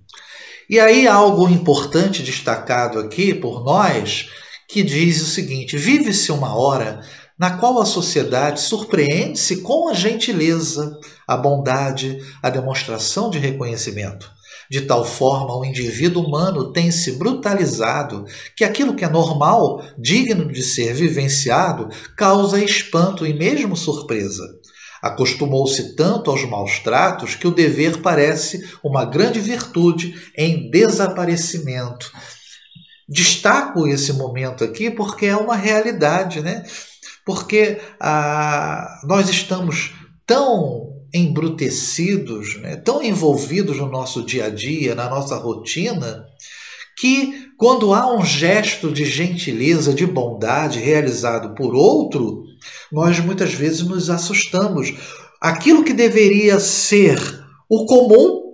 [0.69, 4.29] E aí algo importante destacado aqui por nós,
[4.69, 7.01] que diz o seguinte: vive-se uma hora
[7.43, 14.31] na qual a sociedade surpreende-se com a gentileza, a bondade, a demonstração de reconhecimento.
[14.71, 18.27] De tal forma, o indivíduo humano tem se brutalizado
[18.57, 24.45] que aquilo que é normal, digno de ser vivenciado, causa espanto e mesmo surpresa.
[25.03, 32.09] Acostumou-se tanto aos maus tratos que o dever parece uma grande virtude em desaparecimento.
[33.09, 36.63] Destaco esse momento aqui porque é uma realidade, né?
[37.25, 39.93] Porque ah, nós estamos
[40.27, 42.77] tão embrutecidos, né?
[42.77, 46.25] tão envolvidos no nosso dia a dia, na nossa rotina,
[46.99, 52.45] que quando há um gesto de gentileza, de bondade realizado por outro,
[52.91, 54.95] nós muitas vezes nos assustamos.
[55.41, 57.19] Aquilo que deveria ser
[57.69, 58.53] o comum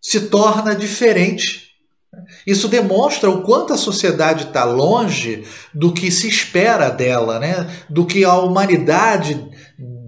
[0.00, 1.65] se torna diferente.
[2.46, 5.44] Isso demonstra o quanto a sociedade está longe
[5.74, 7.68] do que se espera dela, né?
[7.90, 9.50] do que a humanidade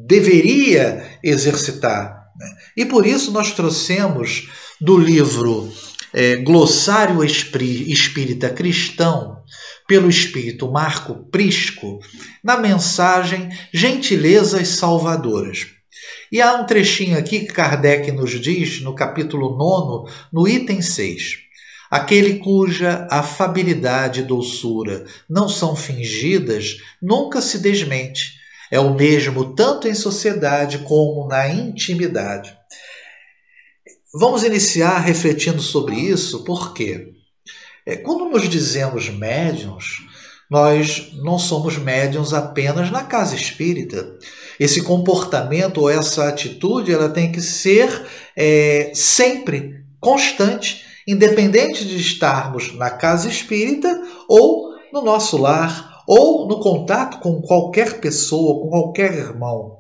[0.07, 2.29] deveria exercitar.
[2.39, 2.47] Né?
[2.77, 4.49] E por isso nós trouxemos
[4.81, 5.69] do livro
[6.15, 9.39] é, Glossário Espírita Cristão,
[9.89, 11.99] pelo espírito Marco Prisco,
[12.45, 15.67] na mensagem Gentilezas Salvadoras.
[16.31, 21.48] E há um trechinho aqui que Kardec nos diz, no capítulo 9, no item 6.
[21.91, 28.39] Aquele cuja afabilidade e doçura não são fingidas nunca se desmente.
[28.71, 32.55] É o mesmo tanto em sociedade como na intimidade.
[34.13, 37.13] Vamos iniciar refletindo sobre isso, porque
[37.87, 40.03] é, quando nos dizemos médiums,
[40.51, 44.19] nós não somos médiums apenas na casa espírita.
[44.59, 52.75] Esse comportamento ou essa atitude ela tem que ser é, sempre constante, independente de estarmos
[52.75, 53.89] na casa espírita
[54.29, 59.79] ou no nosso lar ou no contato com qualquer pessoa, com qualquer irmão.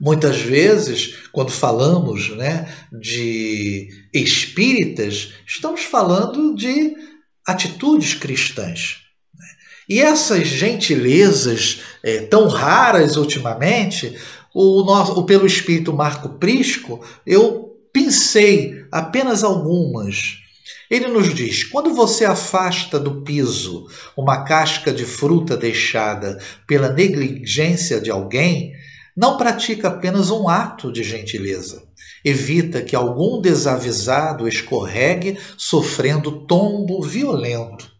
[0.00, 6.94] Muitas vezes, quando falamos né, de espíritas, estamos falando de
[7.46, 8.98] atitudes cristãs.
[9.88, 14.16] E essas gentilezas é, tão raras ultimamente,
[14.54, 20.38] o, nosso, o pelo espírito Marco Prisco, eu pensei apenas algumas.
[20.90, 28.00] Ele nos diz: quando você afasta do piso uma casca de fruta deixada pela negligência
[28.00, 28.72] de alguém,
[29.16, 31.82] não pratica apenas um ato de gentileza.
[32.24, 37.90] Evita que algum desavisado escorregue sofrendo tombo violento.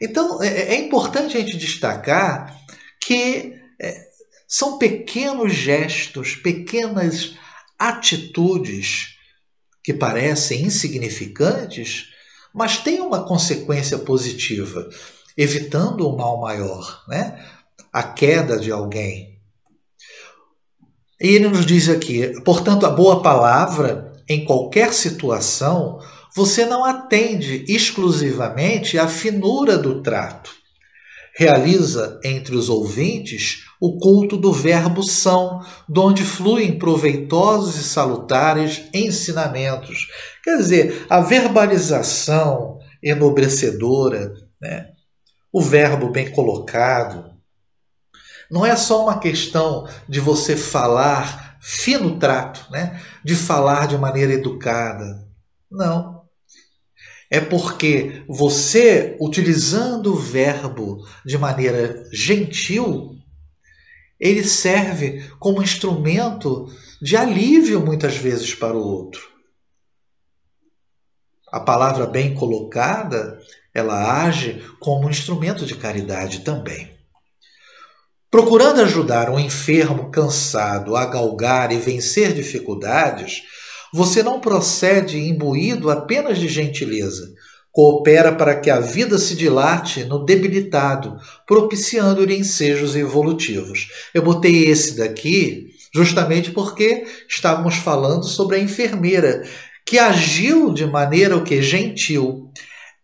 [0.00, 2.54] Então, é, é importante a gente destacar
[3.00, 4.06] que é,
[4.46, 7.34] são pequenos gestos, pequenas
[7.78, 9.15] atitudes
[9.86, 12.08] que parecem insignificantes,
[12.52, 14.90] mas têm uma consequência positiva,
[15.36, 17.40] evitando o mal maior, né?
[17.92, 19.38] a queda de alguém,
[21.20, 26.00] e ele nos diz aqui: portanto, a boa palavra, em qualquer situação,
[26.34, 30.50] você não atende exclusivamente à finura do trato.
[31.36, 38.88] Realiza entre os ouvintes o culto do verbo são, de onde fluem proveitosos e salutares
[38.94, 40.08] ensinamentos.
[40.42, 44.92] Quer dizer, a verbalização enobrecedora, né?
[45.52, 47.30] o verbo bem colocado,
[48.50, 53.00] não é só uma questão de você falar fino trato, né?
[53.22, 55.26] de falar de maneira educada.
[55.70, 56.15] Não.
[57.30, 63.16] É porque você, utilizando o verbo de maneira gentil,
[64.18, 66.66] ele serve como instrumento
[67.02, 69.28] de alívio muitas vezes para o outro.
[71.50, 73.38] A palavra bem colocada,
[73.74, 76.96] ela age como um instrumento de caridade também.
[78.30, 83.42] Procurando ajudar um enfermo cansado a galgar e vencer dificuldades,
[83.92, 87.32] você não procede imbuído apenas de gentileza.
[87.70, 93.88] Coopera para que a vida se dilate no debilitado, propiciando-lhe ensejos evolutivos.
[94.14, 99.42] Eu botei esse daqui justamente porque estávamos falando sobre a enfermeira
[99.84, 102.50] que agiu de maneira o que gentil.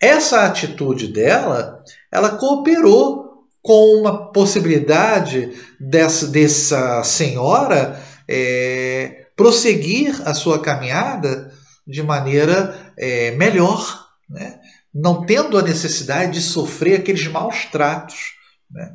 [0.01, 10.61] Essa atitude dela, ela cooperou com uma possibilidade dessa, dessa senhora é, prosseguir a sua
[10.61, 11.53] caminhada
[11.85, 14.61] de maneira é, melhor, né?
[14.95, 18.35] não tendo a necessidade de sofrer aqueles maus tratos.
[18.71, 18.93] Né?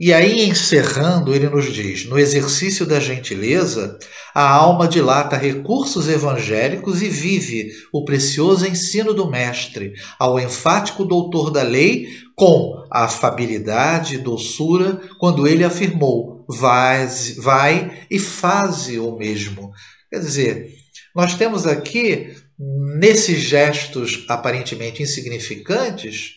[0.00, 3.96] E aí, encerrando, ele nos diz: no exercício da gentileza,
[4.34, 11.52] a alma dilata recursos evangélicos e vive o precioso ensino do Mestre, ao enfático doutor
[11.52, 17.06] da lei, com afabilidade e doçura, quando ele afirmou: vai,
[17.38, 19.72] vai e faze o mesmo.
[20.10, 20.74] Quer dizer,
[21.14, 26.34] nós temos aqui, nesses gestos aparentemente insignificantes,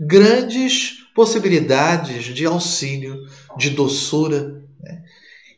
[0.00, 3.26] grandes possibilidades de auxílio,
[3.56, 5.02] de doçura né?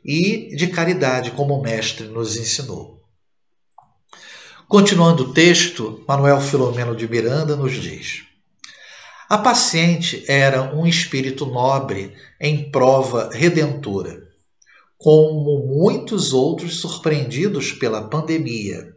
[0.04, 3.00] e de caridade, como o Mestre nos ensinou.
[4.66, 8.22] Continuando o texto, Manuel Filomeno de Miranda nos diz:
[9.30, 14.24] A paciente era um espírito nobre em prova redentora,
[14.98, 18.92] como muitos outros surpreendidos pela pandemia.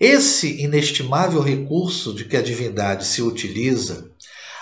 [0.00, 4.10] Esse inestimável recurso de que a divindade se utiliza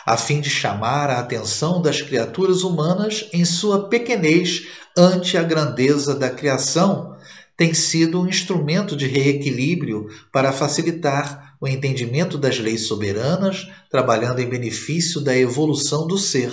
[0.05, 4.67] a fim de chamar a atenção das criaturas humanas em sua pequenez
[4.97, 7.17] ante a grandeza da criação,
[7.57, 14.49] tem sido um instrumento de reequilíbrio para facilitar o entendimento das leis soberanas, trabalhando em
[14.49, 16.53] benefício da evolução do ser.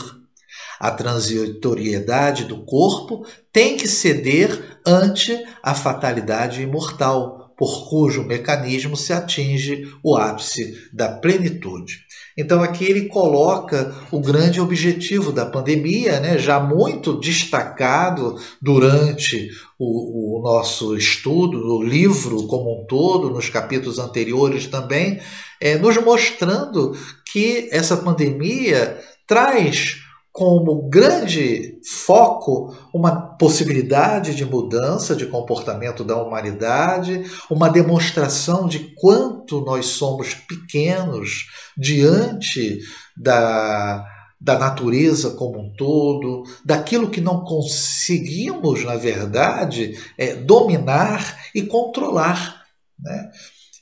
[0.80, 9.14] A transitoriedade do corpo tem que ceder ante a fatalidade imortal, por cujo mecanismo se
[9.14, 12.06] atinge o ápice da plenitude.
[12.38, 19.50] Então aqui ele coloca o grande objetivo da pandemia, né, já muito destacado durante
[19.80, 25.22] o, o nosso estudo, o livro como um todo, nos capítulos anteriores também,
[25.62, 26.92] é, nos mostrando
[27.32, 30.05] que essa pandemia traz
[30.36, 39.62] como grande foco uma possibilidade de mudança de comportamento da humanidade, uma demonstração de quanto
[39.62, 41.46] nós somos pequenos
[41.78, 42.80] diante
[43.16, 44.06] da,
[44.38, 52.62] da natureza como um todo, daquilo que não conseguimos, na verdade, é, dominar e controlar.
[53.00, 53.32] Né?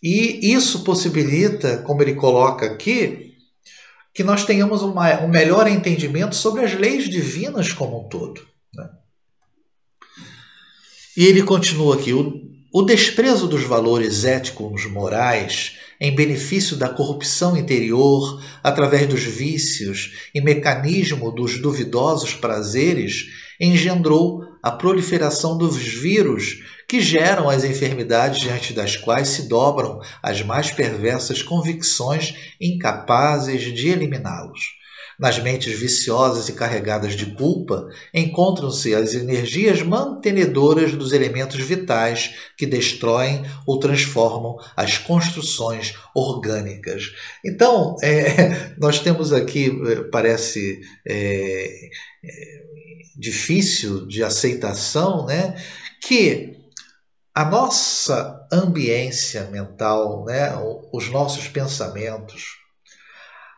[0.04, 3.22] E isso possibilita, como ele coloca aqui,
[4.14, 8.41] que nós tenhamos uma, um melhor entendimento sobre as leis divinas como um todo.
[8.74, 8.89] Né?
[11.18, 12.41] E ele continua aqui: o,
[12.72, 20.41] o desprezo dos valores éticos morais em benefício da corrupção interior, através dos vícios e
[20.41, 23.28] mecanismo dos duvidosos prazeres,
[23.59, 30.42] engendrou a proliferação dos vírus que geram as enfermidades diante das quais se dobram as
[30.42, 34.84] mais perversas convicções incapazes de eliminá-los.
[35.20, 42.66] Nas mentes viciosas e carregadas de culpa encontram-se as energias mantenedoras dos elementos vitais que
[42.66, 47.12] destroem ou transformam as construções orgânicas.
[47.46, 51.90] Então, é, nós temos aqui, é, parece é,
[52.24, 52.64] é,
[53.16, 55.56] difícil de aceitação, né,
[56.02, 56.53] que
[57.34, 60.52] a nossa ambiência mental, né,
[60.92, 62.58] os nossos pensamentos,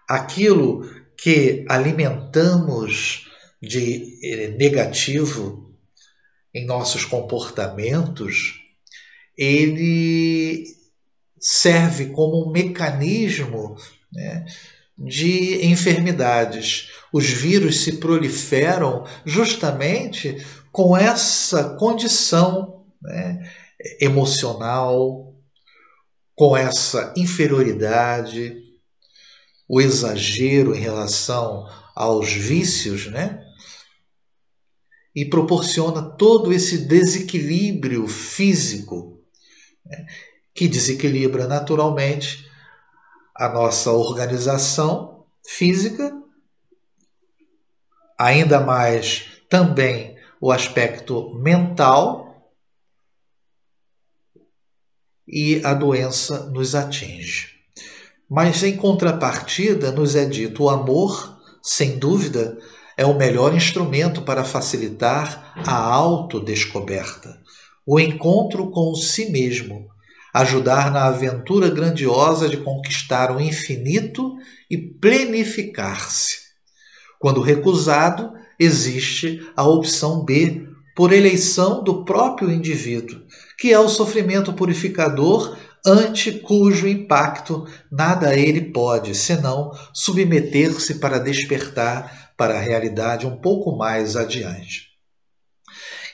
[0.08, 3.28] aquilo que alimentamos
[3.62, 5.74] de eh, negativo
[6.54, 8.62] em nossos comportamentos,
[9.38, 10.64] ele
[11.38, 13.76] serve como um mecanismo
[14.12, 14.46] né,
[14.98, 16.92] de enfermidades.
[17.12, 20.38] Os vírus se proliferam justamente
[20.72, 23.52] com essa condição né,
[24.00, 25.36] emocional,
[26.36, 28.58] com essa inferioridade,
[29.68, 33.42] o exagero em relação aos vícios, né?
[35.16, 39.24] E proporciona todo esse desequilíbrio físico.
[39.86, 40.06] Né?
[40.56, 42.50] que desequilibra naturalmente
[43.36, 46.18] a nossa organização física,
[48.18, 52.25] ainda mais também o aspecto mental
[55.28, 57.50] e a doença nos atinge.
[58.30, 62.58] Mas em contrapartida, nos é dito o amor, sem dúvida,
[62.98, 67.40] é o melhor instrumento para facilitar a autodescoberta,
[67.86, 69.88] o encontro com si mesmo,
[70.34, 74.36] ajudar na aventura grandiosa de conquistar o infinito
[74.70, 76.46] e plenificar-se.
[77.20, 83.22] Quando recusado, existe a opção B, por eleição do próprio indivíduo,
[83.58, 92.34] que é o sofrimento purificador ante cujo impacto nada ele pode, senão submeter-se para despertar
[92.36, 94.90] para a realidade um pouco mais adiante.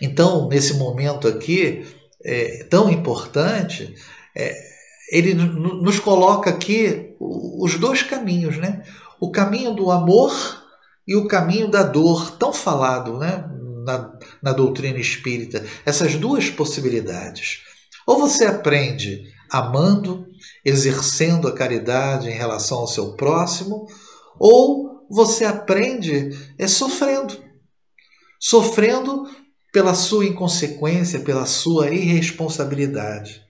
[0.01, 1.85] Então, nesse momento aqui,
[2.23, 3.95] é, tão importante,
[4.35, 4.55] é,
[5.11, 8.83] ele nos coloca aqui os dois caminhos, né?
[9.19, 10.31] O caminho do amor
[11.07, 13.45] e o caminho da dor, tão falado né?
[13.83, 14.11] na,
[14.41, 15.65] na doutrina espírita.
[15.85, 17.61] Essas duas possibilidades.
[18.05, 20.25] Ou você aprende amando,
[20.63, 23.85] exercendo a caridade em relação ao seu próximo,
[24.39, 27.37] ou você aprende é sofrendo.
[28.39, 29.29] Sofrendo
[29.73, 33.41] pela sua inconsequência, pela sua irresponsabilidade.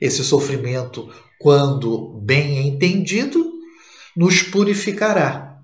[0.00, 3.50] Esse sofrimento, quando bem entendido,
[4.16, 5.58] nos purificará.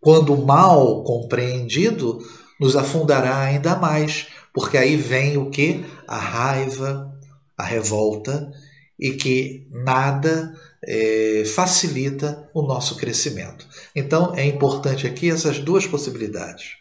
[0.00, 2.18] Quando mal compreendido,
[2.60, 5.84] nos afundará ainda mais, porque aí vem o que?
[6.06, 7.10] A raiva,
[7.56, 8.52] a revolta
[8.98, 10.54] e que nada
[10.86, 13.66] é, facilita o nosso crescimento.
[13.96, 16.80] Então é importante aqui essas duas possibilidades.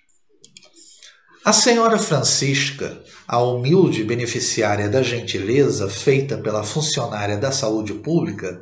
[1.45, 8.61] A senhora Francisca, a humilde beneficiária da gentileza feita pela funcionária da saúde pública,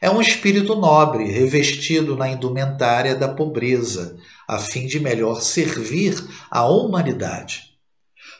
[0.00, 4.16] é um espírito nobre revestido na indumentária da pobreza,
[4.48, 7.76] a fim de melhor servir à humanidade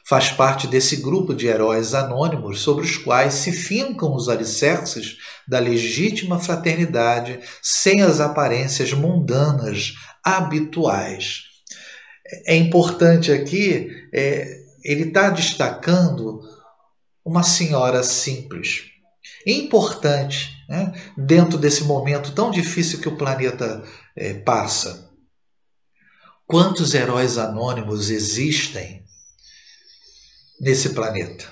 [0.09, 5.17] faz parte desse grupo de heróis anônimos sobre os quais se fincam os alicerces
[5.49, 9.95] da legítima fraternidade sem as aparências mundanas
[10.25, 11.43] habituais.
[12.47, 14.47] É importante aqui, é,
[14.85, 16.41] ele está destacando
[17.25, 18.85] uma senhora simples.
[19.45, 23.83] Importante, né, dentro desse momento tão difícil que o planeta
[24.17, 25.06] é, passa.
[26.49, 29.03] Quantos heróis anônimos existem
[30.61, 31.44] nesse planeta.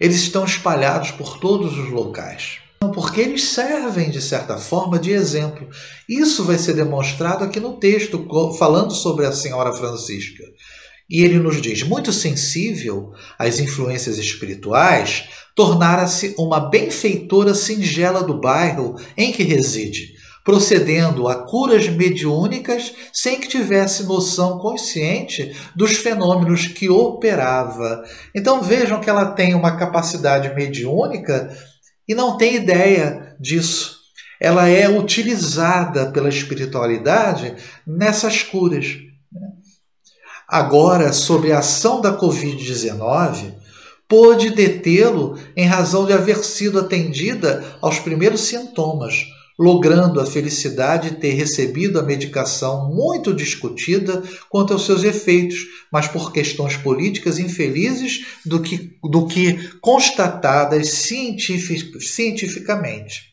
[0.00, 2.58] Eles estão espalhados por todos os locais.
[2.92, 5.68] Porque eles servem, de certa forma, de exemplo.
[6.08, 8.26] Isso vai ser demonstrado aqui no texto,
[8.58, 10.42] falando sobre a Senhora Francisca.
[11.08, 18.96] E ele nos diz: muito sensível às influências espirituais, tornara-se uma benfeitora singela do bairro
[19.16, 20.11] em que reside,
[20.44, 28.02] procedendo a curas mediúnicas sem que tivesse noção consciente dos fenômenos que operava.
[28.34, 31.56] Então vejam que ela tem uma capacidade mediúnica
[32.08, 34.00] e não tem ideia disso.
[34.40, 37.54] Ela é utilizada pela espiritualidade
[37.86, 38.96] nessas curas.
[40.48, 43.54] Agora, sobre a ação da Covid-19,
[44.08, 49.24] pôde detê-lo em razão de haver sido atendida aos primeiros sintomas
[49.58, 55.58] logrando a felicidade de ter recebido a medicação muito discutida quanto aos seus efeitos,
[55.92, 63.32] mas por questões políticas infelizes do que, do que constatadas cientific, cientificamente.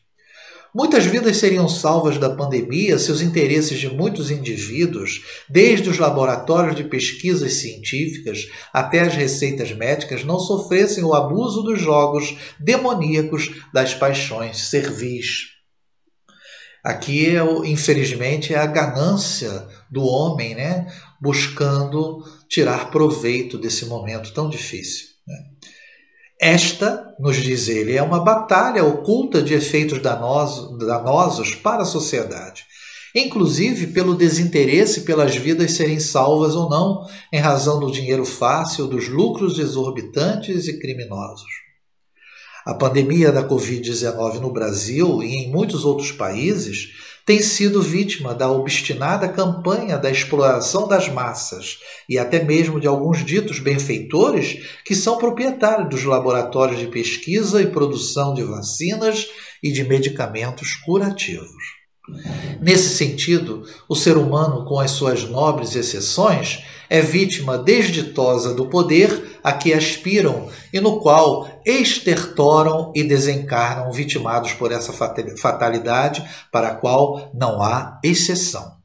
[0.72, 6.76] Muitas vidas seriam salvas da pandemia se os interesses de muitos indivíduos, desde os laboratórios
[6.76, 13.94] de pesquisas científicas até as receitas médicas, não sofressem o abuso dos jogos demoníacos das
[13.94, 15.59] paixões servis.
[16.82, 20.86] Aqui, infelizmente, é a ganância do homem, né?
[21.20, 25.08] buscando tirar proveito desse momento tão difícil.
[25.26, 25.36] Né?
[26.40, 32.64] Esta, nos diz ele, é uma batalha oculta de efeitos danosos, danosos para a sociedade,
[33.14, 39.06] inclusive pelo desinteresse pelas vidas serem salvas ou não, em razão do dinheiro fácil, dos
[39.08, 41.69] lucros exorbitantes e criminosos.
[42.70, 46.92] A pandemia da Covid-19 no Brasil e em muitos outros países
[47.26, 53.24] tem sido vítima da obstinada campanha da exploração das massas e até mesmo de alguns
[53.24, 59.26] ditos benfeitores que são proprietários dos laboratórios de pesquisa e produção de vacinas
[59.60, 61.80] e de medicamentos curativos.
[62.60, 69.38] Nesse sentido, o ser humano, com as suas nobres exceções, é vítima desditosa do poder
[69.42, 76.74] a que aspiram e no qual estertoram e desencarnam vitimados por essa fatalidade para a
[76.74, 78.80] qual não há exceção.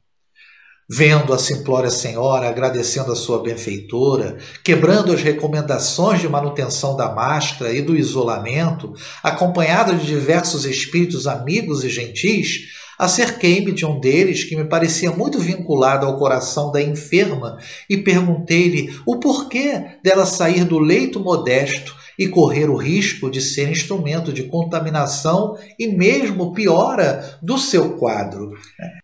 [0.88, 7.72] Vendo a simplória senhora agradecendo a sua benfeitora, quebrando as recomendações de manutenção da máscara
[7.72, 14.54] e do isolamento, acompanhada de diversos espíritos amigos e gentis, acerquei-me de um deles que
[14.54, 17.58] me parecia muito vinculado ao coração da enferma
[17.90, 23.70] e perguntei-lhe o porquê dela sair do leito modesto e correr o risco de ser
[23.70, 28.52] instrumento de contaminação e mesmo piora do seu quadro.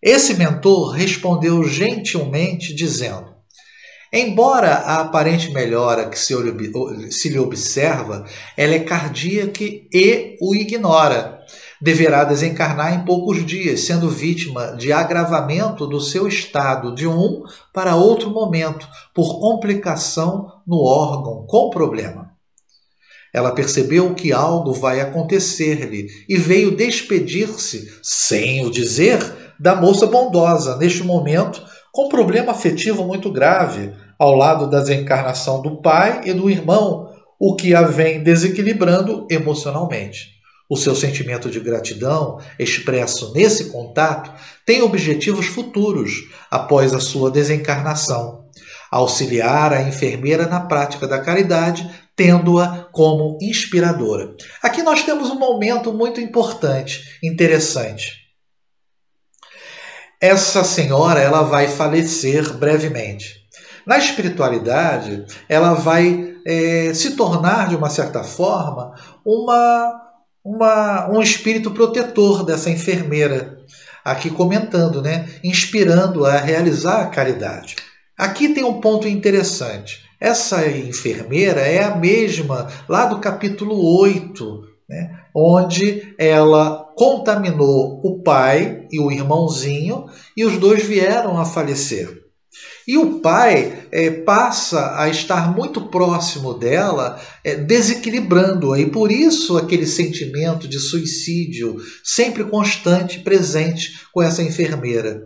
[0.03, 3.33] Esse mentor respondeu gentilmente, dizendo:
[4.15, 6.35] Embora a aparente melhora que se,
[7.31, 8.27] lhe observa,
[8.59, 11.41] ela é cardíaca e o ignora.
[11.81, 17.43] Deverá desencarnar em poucos dias, sendo vítima de agravamento do seu estado de um
[17.73, 22.22] para outro momento, por complicação no órgão com problema.
[23.33, 29.21] Ela percebeu que algo vai acontecer-lhe e veio despedir-se, sem o dizer,
[29.59, 31.63] da moça bondosa, neste momento,
[31.93, 37.11] com problema afetivo muito grave, ao lado da desencarnação do pai e do irmão,
[37.41, 40.42] o que a vem desequilibrando emocionalmente.
[40.73, 44.33] O seu sentimento de gratidão, expresso nesse contato,
[44.65, 46.13] tem objetivos futuros
[46.51, 48.47] após a sua desencarnação.
[48.91, 54.35] Auxiliar a enfermeira na prática da caridade tendo-a como inspiradora.
[54.63, 58.15] Aqui nós temos um momento muito importante, interessante.
[60.19, 63.43] Essa senhora ela vai falecer brevemente.
[63.87, 68.95] Na espiritualidade, ela vai é, se tornar, de uma certa forma,
[69.25, 70.02] uma,
[70.45, 73.59] uma, um espírito protetor dessa enfermeira.
[74.05, 75.29] Aqui comentando, né?
[75.45, 77.77] inspirando a realizar a caridade.
[78.19, 80.03] Aqui tem um ponto interessante.
[80.21, 88.87] Essa enfermeira é a mesma lá do capítulo 8, né, onde ela contaminou o pai
[88.93, 92.22] e o irmãozinho e os dois vieram a falecer.
[92.87, 99.57] E o pai é, passa a estar muito próximo dela, é, desequilibrando-a, e por isso
[99.57, 105.23] aquele sentimento de suicídio sempre constante, presente com essa enfermeira.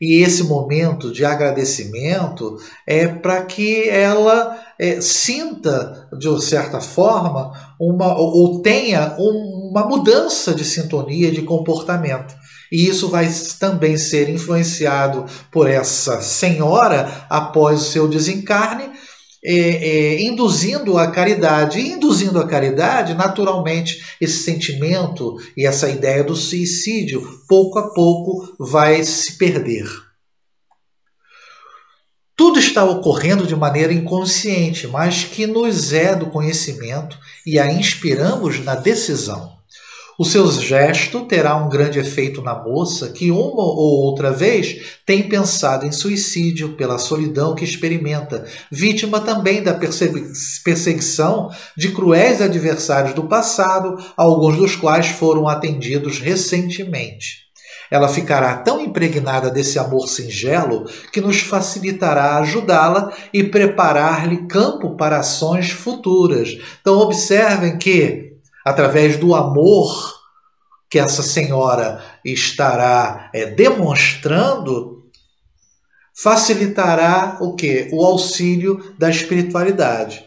[0.00, 8.16] E esse momento de agradecimento é para que ela é, sinta, de certa forma, uma,
[8.18, 12.34] ou tenha uma mudança de sintonia, de comportamento.
[12.70, 18.90] E isso vai também ser influenciado por essa senhora após o seu desencarne,
[19.44, 21.78] é, é, induzindo a caridade.
[21.78, 28.54] E induzindo a caridade, naturalmente, esse sentimento e essa ideia do suicídio, pouco a pouco,
[28.58, 29.86] vai se perder.
[32.36, 38.58] Tudo está ocorrendo de maneira inconsciente, mas que nos é do conhecimento e a inspiramos
[38.64, 39.53] na decisão.
[40.16, 45.28] O seu gesto terá um grande efeito na moça que, uma ou outra vez, tem
[45.28, 53.24] pensado em suicídio pela solidão que experimenta, vítima também da perseguição de cruéis adversários do
[53.24, 57.42] passado, alguns dos quais foram atendidos recentemente.
[57.90, 65.18] Ela ficará tão impregnada desse amor singelo que nos facilitará ajudá-la e preparar-lhe campo para
[65.18, 66.56] ações futuras.
[66.80, 68.23] Então, observem que
[68.64, 70.14] através do amor
[70.88, 75.04] que essa senhora estará é, demonstrando,
[76.14, 77.88] facilitará o que?
[77.92, 80.24] O auxílio da espiritualidade.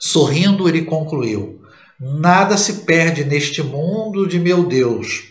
[0.00, 1.60] Sorrindo, ele concluiu:
[2.00, 5.24] Nada se perde neste mundo de meu Deus.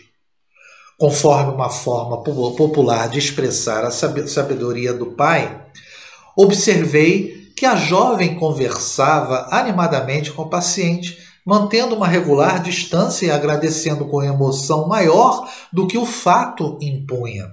[0.96, 5.60] Conforme uma forma popular de expressar a sabedoria do Pai,
[6.36, 14.06] observei que a jovem conversava animadamente com o paciente mantendo uma regular distância e agradecendo
[14.06, 17.52] com emoção maior do que o fato impunha.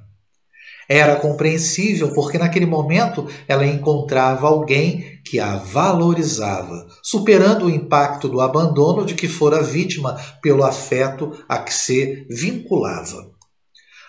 [0.87, 8.41] Era compreensível porque naquele momento ela encontrava alguém que a valorizava, superando o impacto do
[8.41, 13.31] abandono de que fora vítima pelo afeto a que se vinculava.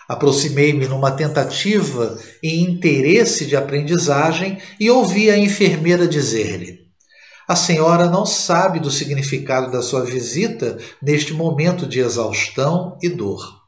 [0.09, 6.82] Aproximei-me numa tentativa e interesse de aprendizagem e ouvi a enfermeira dizer-lhe:
[7.53, 13.61] a senhora não sabe do significado da sua visita neste momento de exaustão e dor.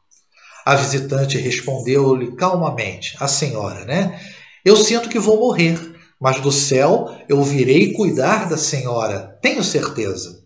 [0.64, 4.20] A visitante respondeu-lhe calmamente, a senhora, né?
[4.64, 5.78] Eu sinto que vou morrer,
[6.20, 10.40] mas do céu eu virei cuidar da senhora, tenho certeza.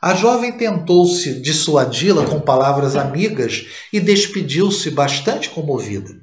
[0.00, 6.14] A jovem tentou-se dissuadi-la com palavras amigas e despediu-se bastante comovida.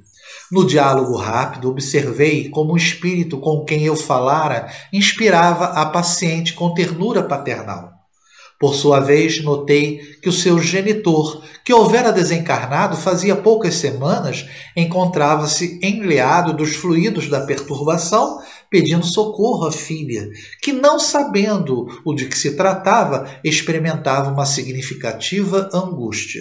[0.50, 6.72] No diálogo rápido, observei como o espírito com quem eu falara inspirava a paciente com
[6.72, 7.98] ternura paternal.
[8.58, 15.78] Por sua vez, notei que o seu genitor, que houvera desencarnado fazia poucas semanas, encontrava-se
[15.80, 20.28] enleado dos fluidos da perturbação, pedindo socorro à filha,
[20.60, 26.40] que, não sabendo o de que se tratava, experimentava uma significativa angústia.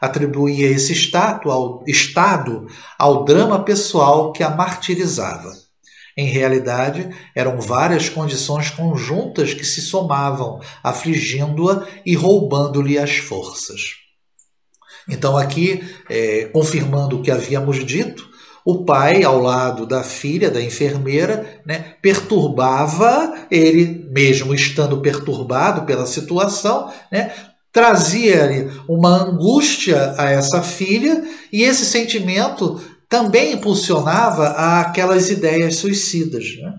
[0.00, 2.66] Atribuía esse estado ao, estado
[2.98, 5.52] ao drama pessoal que a martirizava.
[6.16, 13.96] Em realidade, eram várias condições conjuntas que se somavam, afligindo-a e roubando-lhe as forças.
[15.08, 18.28] Então, aqui, é, confirmando o que havíamos dito,
[18.64, 26.06] o pai, ao lado da filha, da enfermeira, né, perturbava ele, mesmo estando perturbado pela
[26.06, 27.32] situação, né,
[27.72, 34.48] trazia-lhe uma angústia a essa filha e esse sentimento também impulsionava
[34.80, 36.44] aquelas ideias suicidas.
[36.56, 36.74] Né?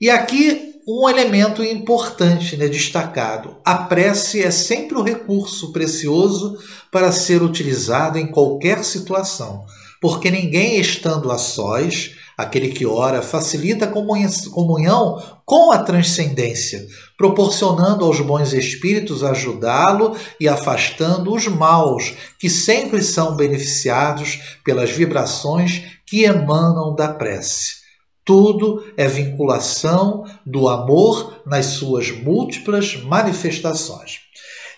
[0.00, 6.58] E aqui um elemento importante né, destacado: a prece é sempre o recurso precioso
[6.92, 9.64] para ser utilizado em qualquer situação,
[10.00, 18.04] porque ninguém estando a sós Aquele que ora facilita a comunhão com a transcendência, proporcionando
[18.04, 26.24] aos bons espíritos ajudá-lo e afastando os maus, que sempre são beneficiados pelas vibrações que
[26.24, 27.86] emanam da prece.
[28.22, 34.18] Tudo é vinculação do amor nas suas múltiplas manifestações.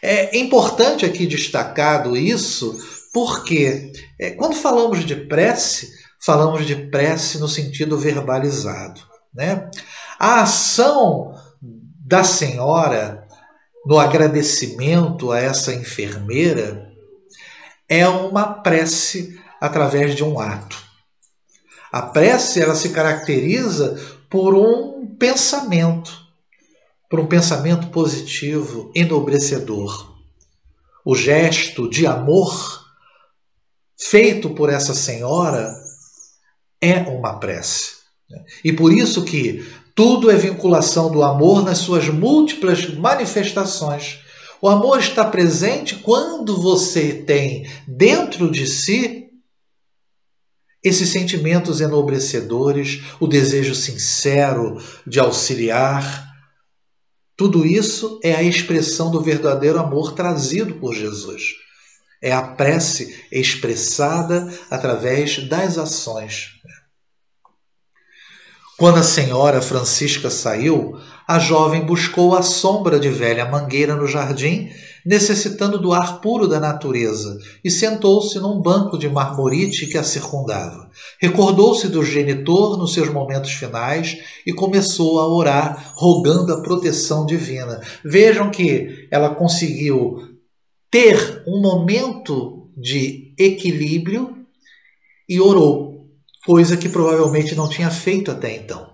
[0.00, 2.78] É importante aqui destacado isso,
[3.12, 3.90] porque
[4.20, 9.00] é, quando falamos de prece, falamos de prece no sentido verbalizado.
[9.32, 9.70] Né?
[10.18, 11.34] A ação
[12.04, 13.26] da senhora
[13.86, 16.92] no agradecimento a essa enfermeira
[17.88, 20.76] é uma prece através de um ato.
[21.90, 23.98] A prece ela se caracteriza
[24.28, 26.12] por um pensamento,
[27.08, 30.16] por um pensamento positivo, enobrecedor.
[31.04, 32.84] O gesto de amor
[33.98, 35.74] feito por essa senhora
[36.80, 37.98] é uma prece.
[38.64, 44.20] E por isso que tudo é vinculação do amor nas suas múltiplas manifestações.
[44.60, 49.28] O amor está presente quando você tem dentro de si
[50.82, 56.26] esses sentimentos enobrecedores, o desejo sincero de auxiliar.
[57.36, 61.54] Tudo isso é a expressão do verdadeiro amor trazido por Jesus.
[62.20, 66.58] É a prece expressada através das ações.
[68.78, 70.96] Quando a senhora Francisca saiu,
[71.26, 74.70] a jovem buscou a sombra de velha mangueira no jardim,
[75.04, 80.88] necessitando do ar puro da natureza, e sentou-se num banco de marmorite que a circundava.
[81.20, 87.80] Recordou-se do genitor nos seus momentos finais e começou a orar, rogando a proteção divina.
[88.04, 90.27] Vejam que ela conseguiu
[90.90, 94.38] ter um momento de equilíbrio
[95.28, 96.06] e orou
[96.46, 98.88] coisa que provavelmente não tinha feito até então.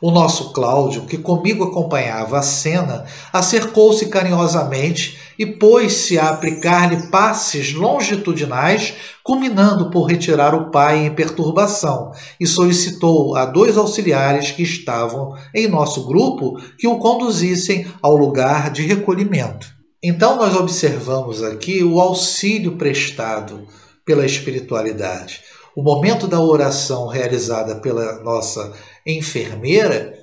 [0.00, 7.74] O nosso Cláudio, que comigo acompanhava a cena, acercou-se carinhosamente e pôs-se a aplicar-lhe passes
[7.74, 15.36] longitudinais, culminando por retirar o pai em perturbação, e solicitou a dois auxiliares que estavam
[15.54, 19.79] em nosso grupo que o conduzissem ao lugar de recolhimento.
[20.02, 23.66] Então, nós observamos aqui o auxílio prestado
[24.04, 25.42] pela espiritualidade
[25.74, 28.72] o momento da oração realizada pela nossa
[29.06, 30.14] enfermeira,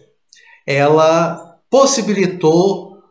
[0.65, 3.01] ela possibilitou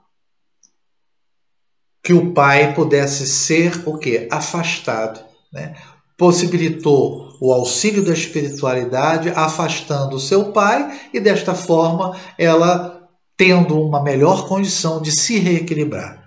[2.03, 5.21] que o pai pudesse ser o que afastado,
[5.53, 5.75] né?
[6.17, 14.03] possibilitou o auxílio da espiritualidade afastando o seu pai e desta forma ela tendo uma
[14.03, 16.26] melhor condição de se reequilibrar.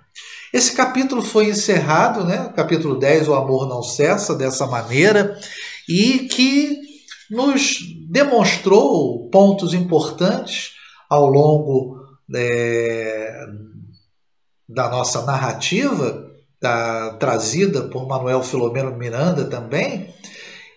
[0.52, 2.52] Esse capítulo foi encerrado, né?
[2.56, 5.38] Capítulo 10, o amor não cessa dessa maneira,
[5.88, 6.76] e que
[7.30, 7.78] nos
[8.08, 10.72] demonstrou pontos importantes
[11.08, 12.00] ao longo
[12.34, 13.46] é,
[14.68, 16.28] da nossa narrativa,
[16.60, 20.12] da, trazida por Manuel Filomeno Miranda também.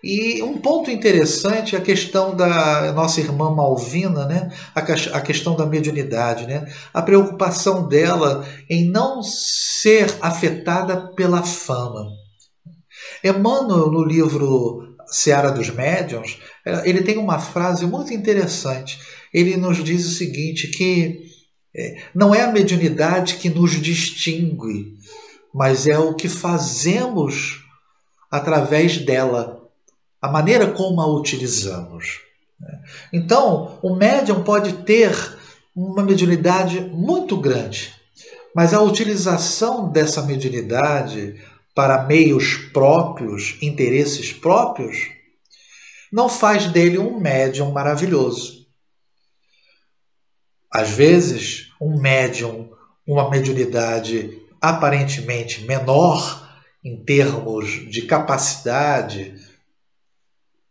[0.04, 4.52] E um ponto interessante é a questão da nossa irmã Malvina, né?
[4.76, 6.70] a, questão da mediunidade, né?
[6.94, 12.10] a preocupação dela em não ser afetada pela fama.
[13.24, 19.00] Emmanuel, no livro Seara dos Médiuns, é, ele tem uma frase muito interessante.
[19.34, 21.22] Ele nos diz o seguinte: que
[21.74, 24.98] é, não é a mediunidade que nos distingue,
[25.54, 27.64] mas é o que fazemos
[28.30, 29.63] através dela,
[30.24, 32.22] a maneira como a utilizamos.
[32.58, 32.80] Né?
[33.12, 35.14] Então, o médium pode ter
[35.76, 37.94] uma mediunidade muito grande,
[38.56, 41.42] Mas a utilização dessa mediunidade
[41.76, 45.10] para meios próprios, interesses próprios,
[46.12, 48.68] não faz dele um médium maravilhoso.
[50.72, 52.70] Às vezes, um médium,
[53.08, 56.48] uma mediunidade aparentemente menor
[56.86, 59.36] em termos de capacidade,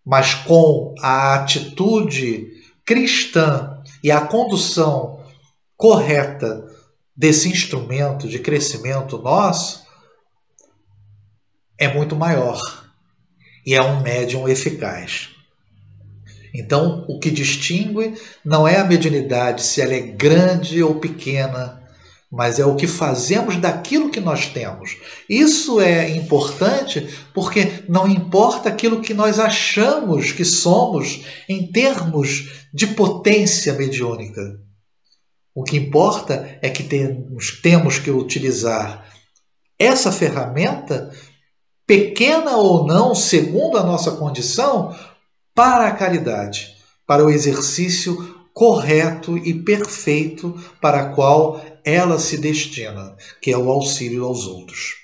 [0.05, 2.51] mas com a atitude
[2.85, 5.21] cristã e a condução
[5.77, 6.65] correta
[7.17, 9.83] desse instrumento de crescimento nosso,
[11.79, 12.61] é muito maior
[13.67, 15.31] e é um médium eficaz.
[16.55, 21.82] Então, o que distingue não é a mediunidade, se ela é grande ou pequena,
[22.33, 24.97] mas é o que fazemos daquilo que nós temos.
[25.29, 32.87] Isso é importante porque não importa aquilo que nós achamos que somos em termos de
[32.87, 34.59] potência mediúnica.
[35.55, 39.07] O que importa é que temos, temos que utilizar
[39.79, 41.11] essa ferramenta
[41.87, 44.97] pequena ou não, segundo a nossa condição,
[45.55, 46.75] para a caridade,
[47.07, 54.25] para o exercício correto e perfeito para qual ela se destina, que é o auxílio
[54.25, 54.95] aos outros.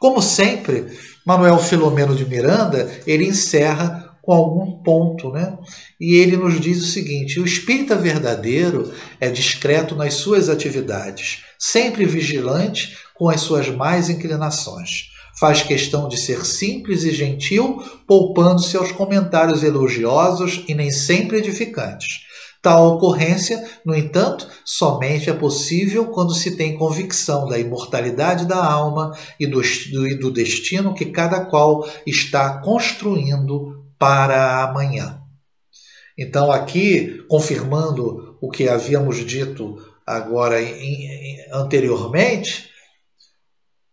[0.00, 0.86] Como sempre,
[1.26, 5.56] Manuel Filomeno de Miranda, ele encerra com algum ponto, né?
[6.00, 12.04] E ele nos diz o seguinte: o espírita verdadeiro é discreto nas suas atividades, sempre
[12.04, 18.92] vigilante com as suas mais inclinações Faz questão de ser simples e gentil, poupando-se aos
[18.92, 22.20] comentários elogiosos e nem sempre edificantes.
[22.64, 29.14] Tal ocorrência, no entanto, somente é possível quando se tem convicção da imortalidade da alma
[29.38, 29.60] e do,
[30.18, 35.20] do destino que cada qual está construindo para amanhã.
[36.16, 40.56] Então, aqui, confirmando o que havíamos dito agora
[41.52, 42.70] anteriormente,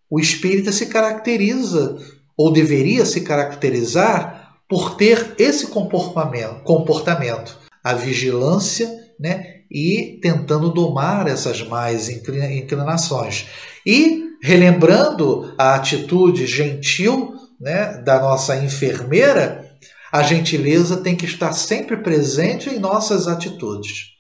[0.09, 1.97] o espírita se caracteriza,
[2.37, 11.27] ou deveria se caracterizar, por ter esse comportamento, comportamento a vigilância né, e tentando domar
[11.27, 13.47] essas mais inclinações.
[13.85, 19.69] E relembrando a atitude gentil né, da nossa enfermeira,
[20.11, 24.11] a gentileza tem que estar sempre presente em nossas atitudes.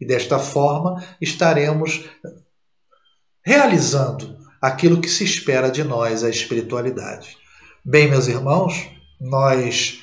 [0.00, 2.04] E desta forma estaremos
[3.44, 7.36] realizando aquilo que se espera de nós, a espiritualidade.
[7.84, 8.88] Bem, meus irmãos,
[9.20, 10.02] nós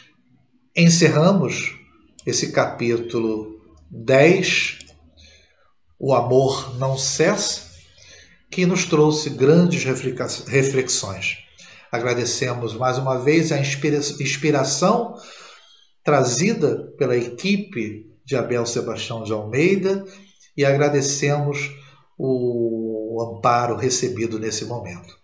[0.76, 1.81] encerramos
[2.26, 3.60] esse capítulo
[3.90, 4.80] 10,
[6.00, 7.72] O Amor Não Cessa,
[8.50, 9.84] que nos trouxe grandes
[10.48, 11.40] reflexões.
[11.92, 15.16] Agradecemos mais uma vez a inspiração
[16.04, 20.06] trazida pela equipe de Abel Sebastião de Almeida
[20.56, 21.72] e agradecemos
[22.18, 25.18] o amparo recebido nesse momento.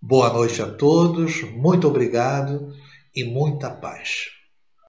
[0.00, 2.72] Boa noite a todos, muito obrigado
[3.14, 4.35] e muita paz.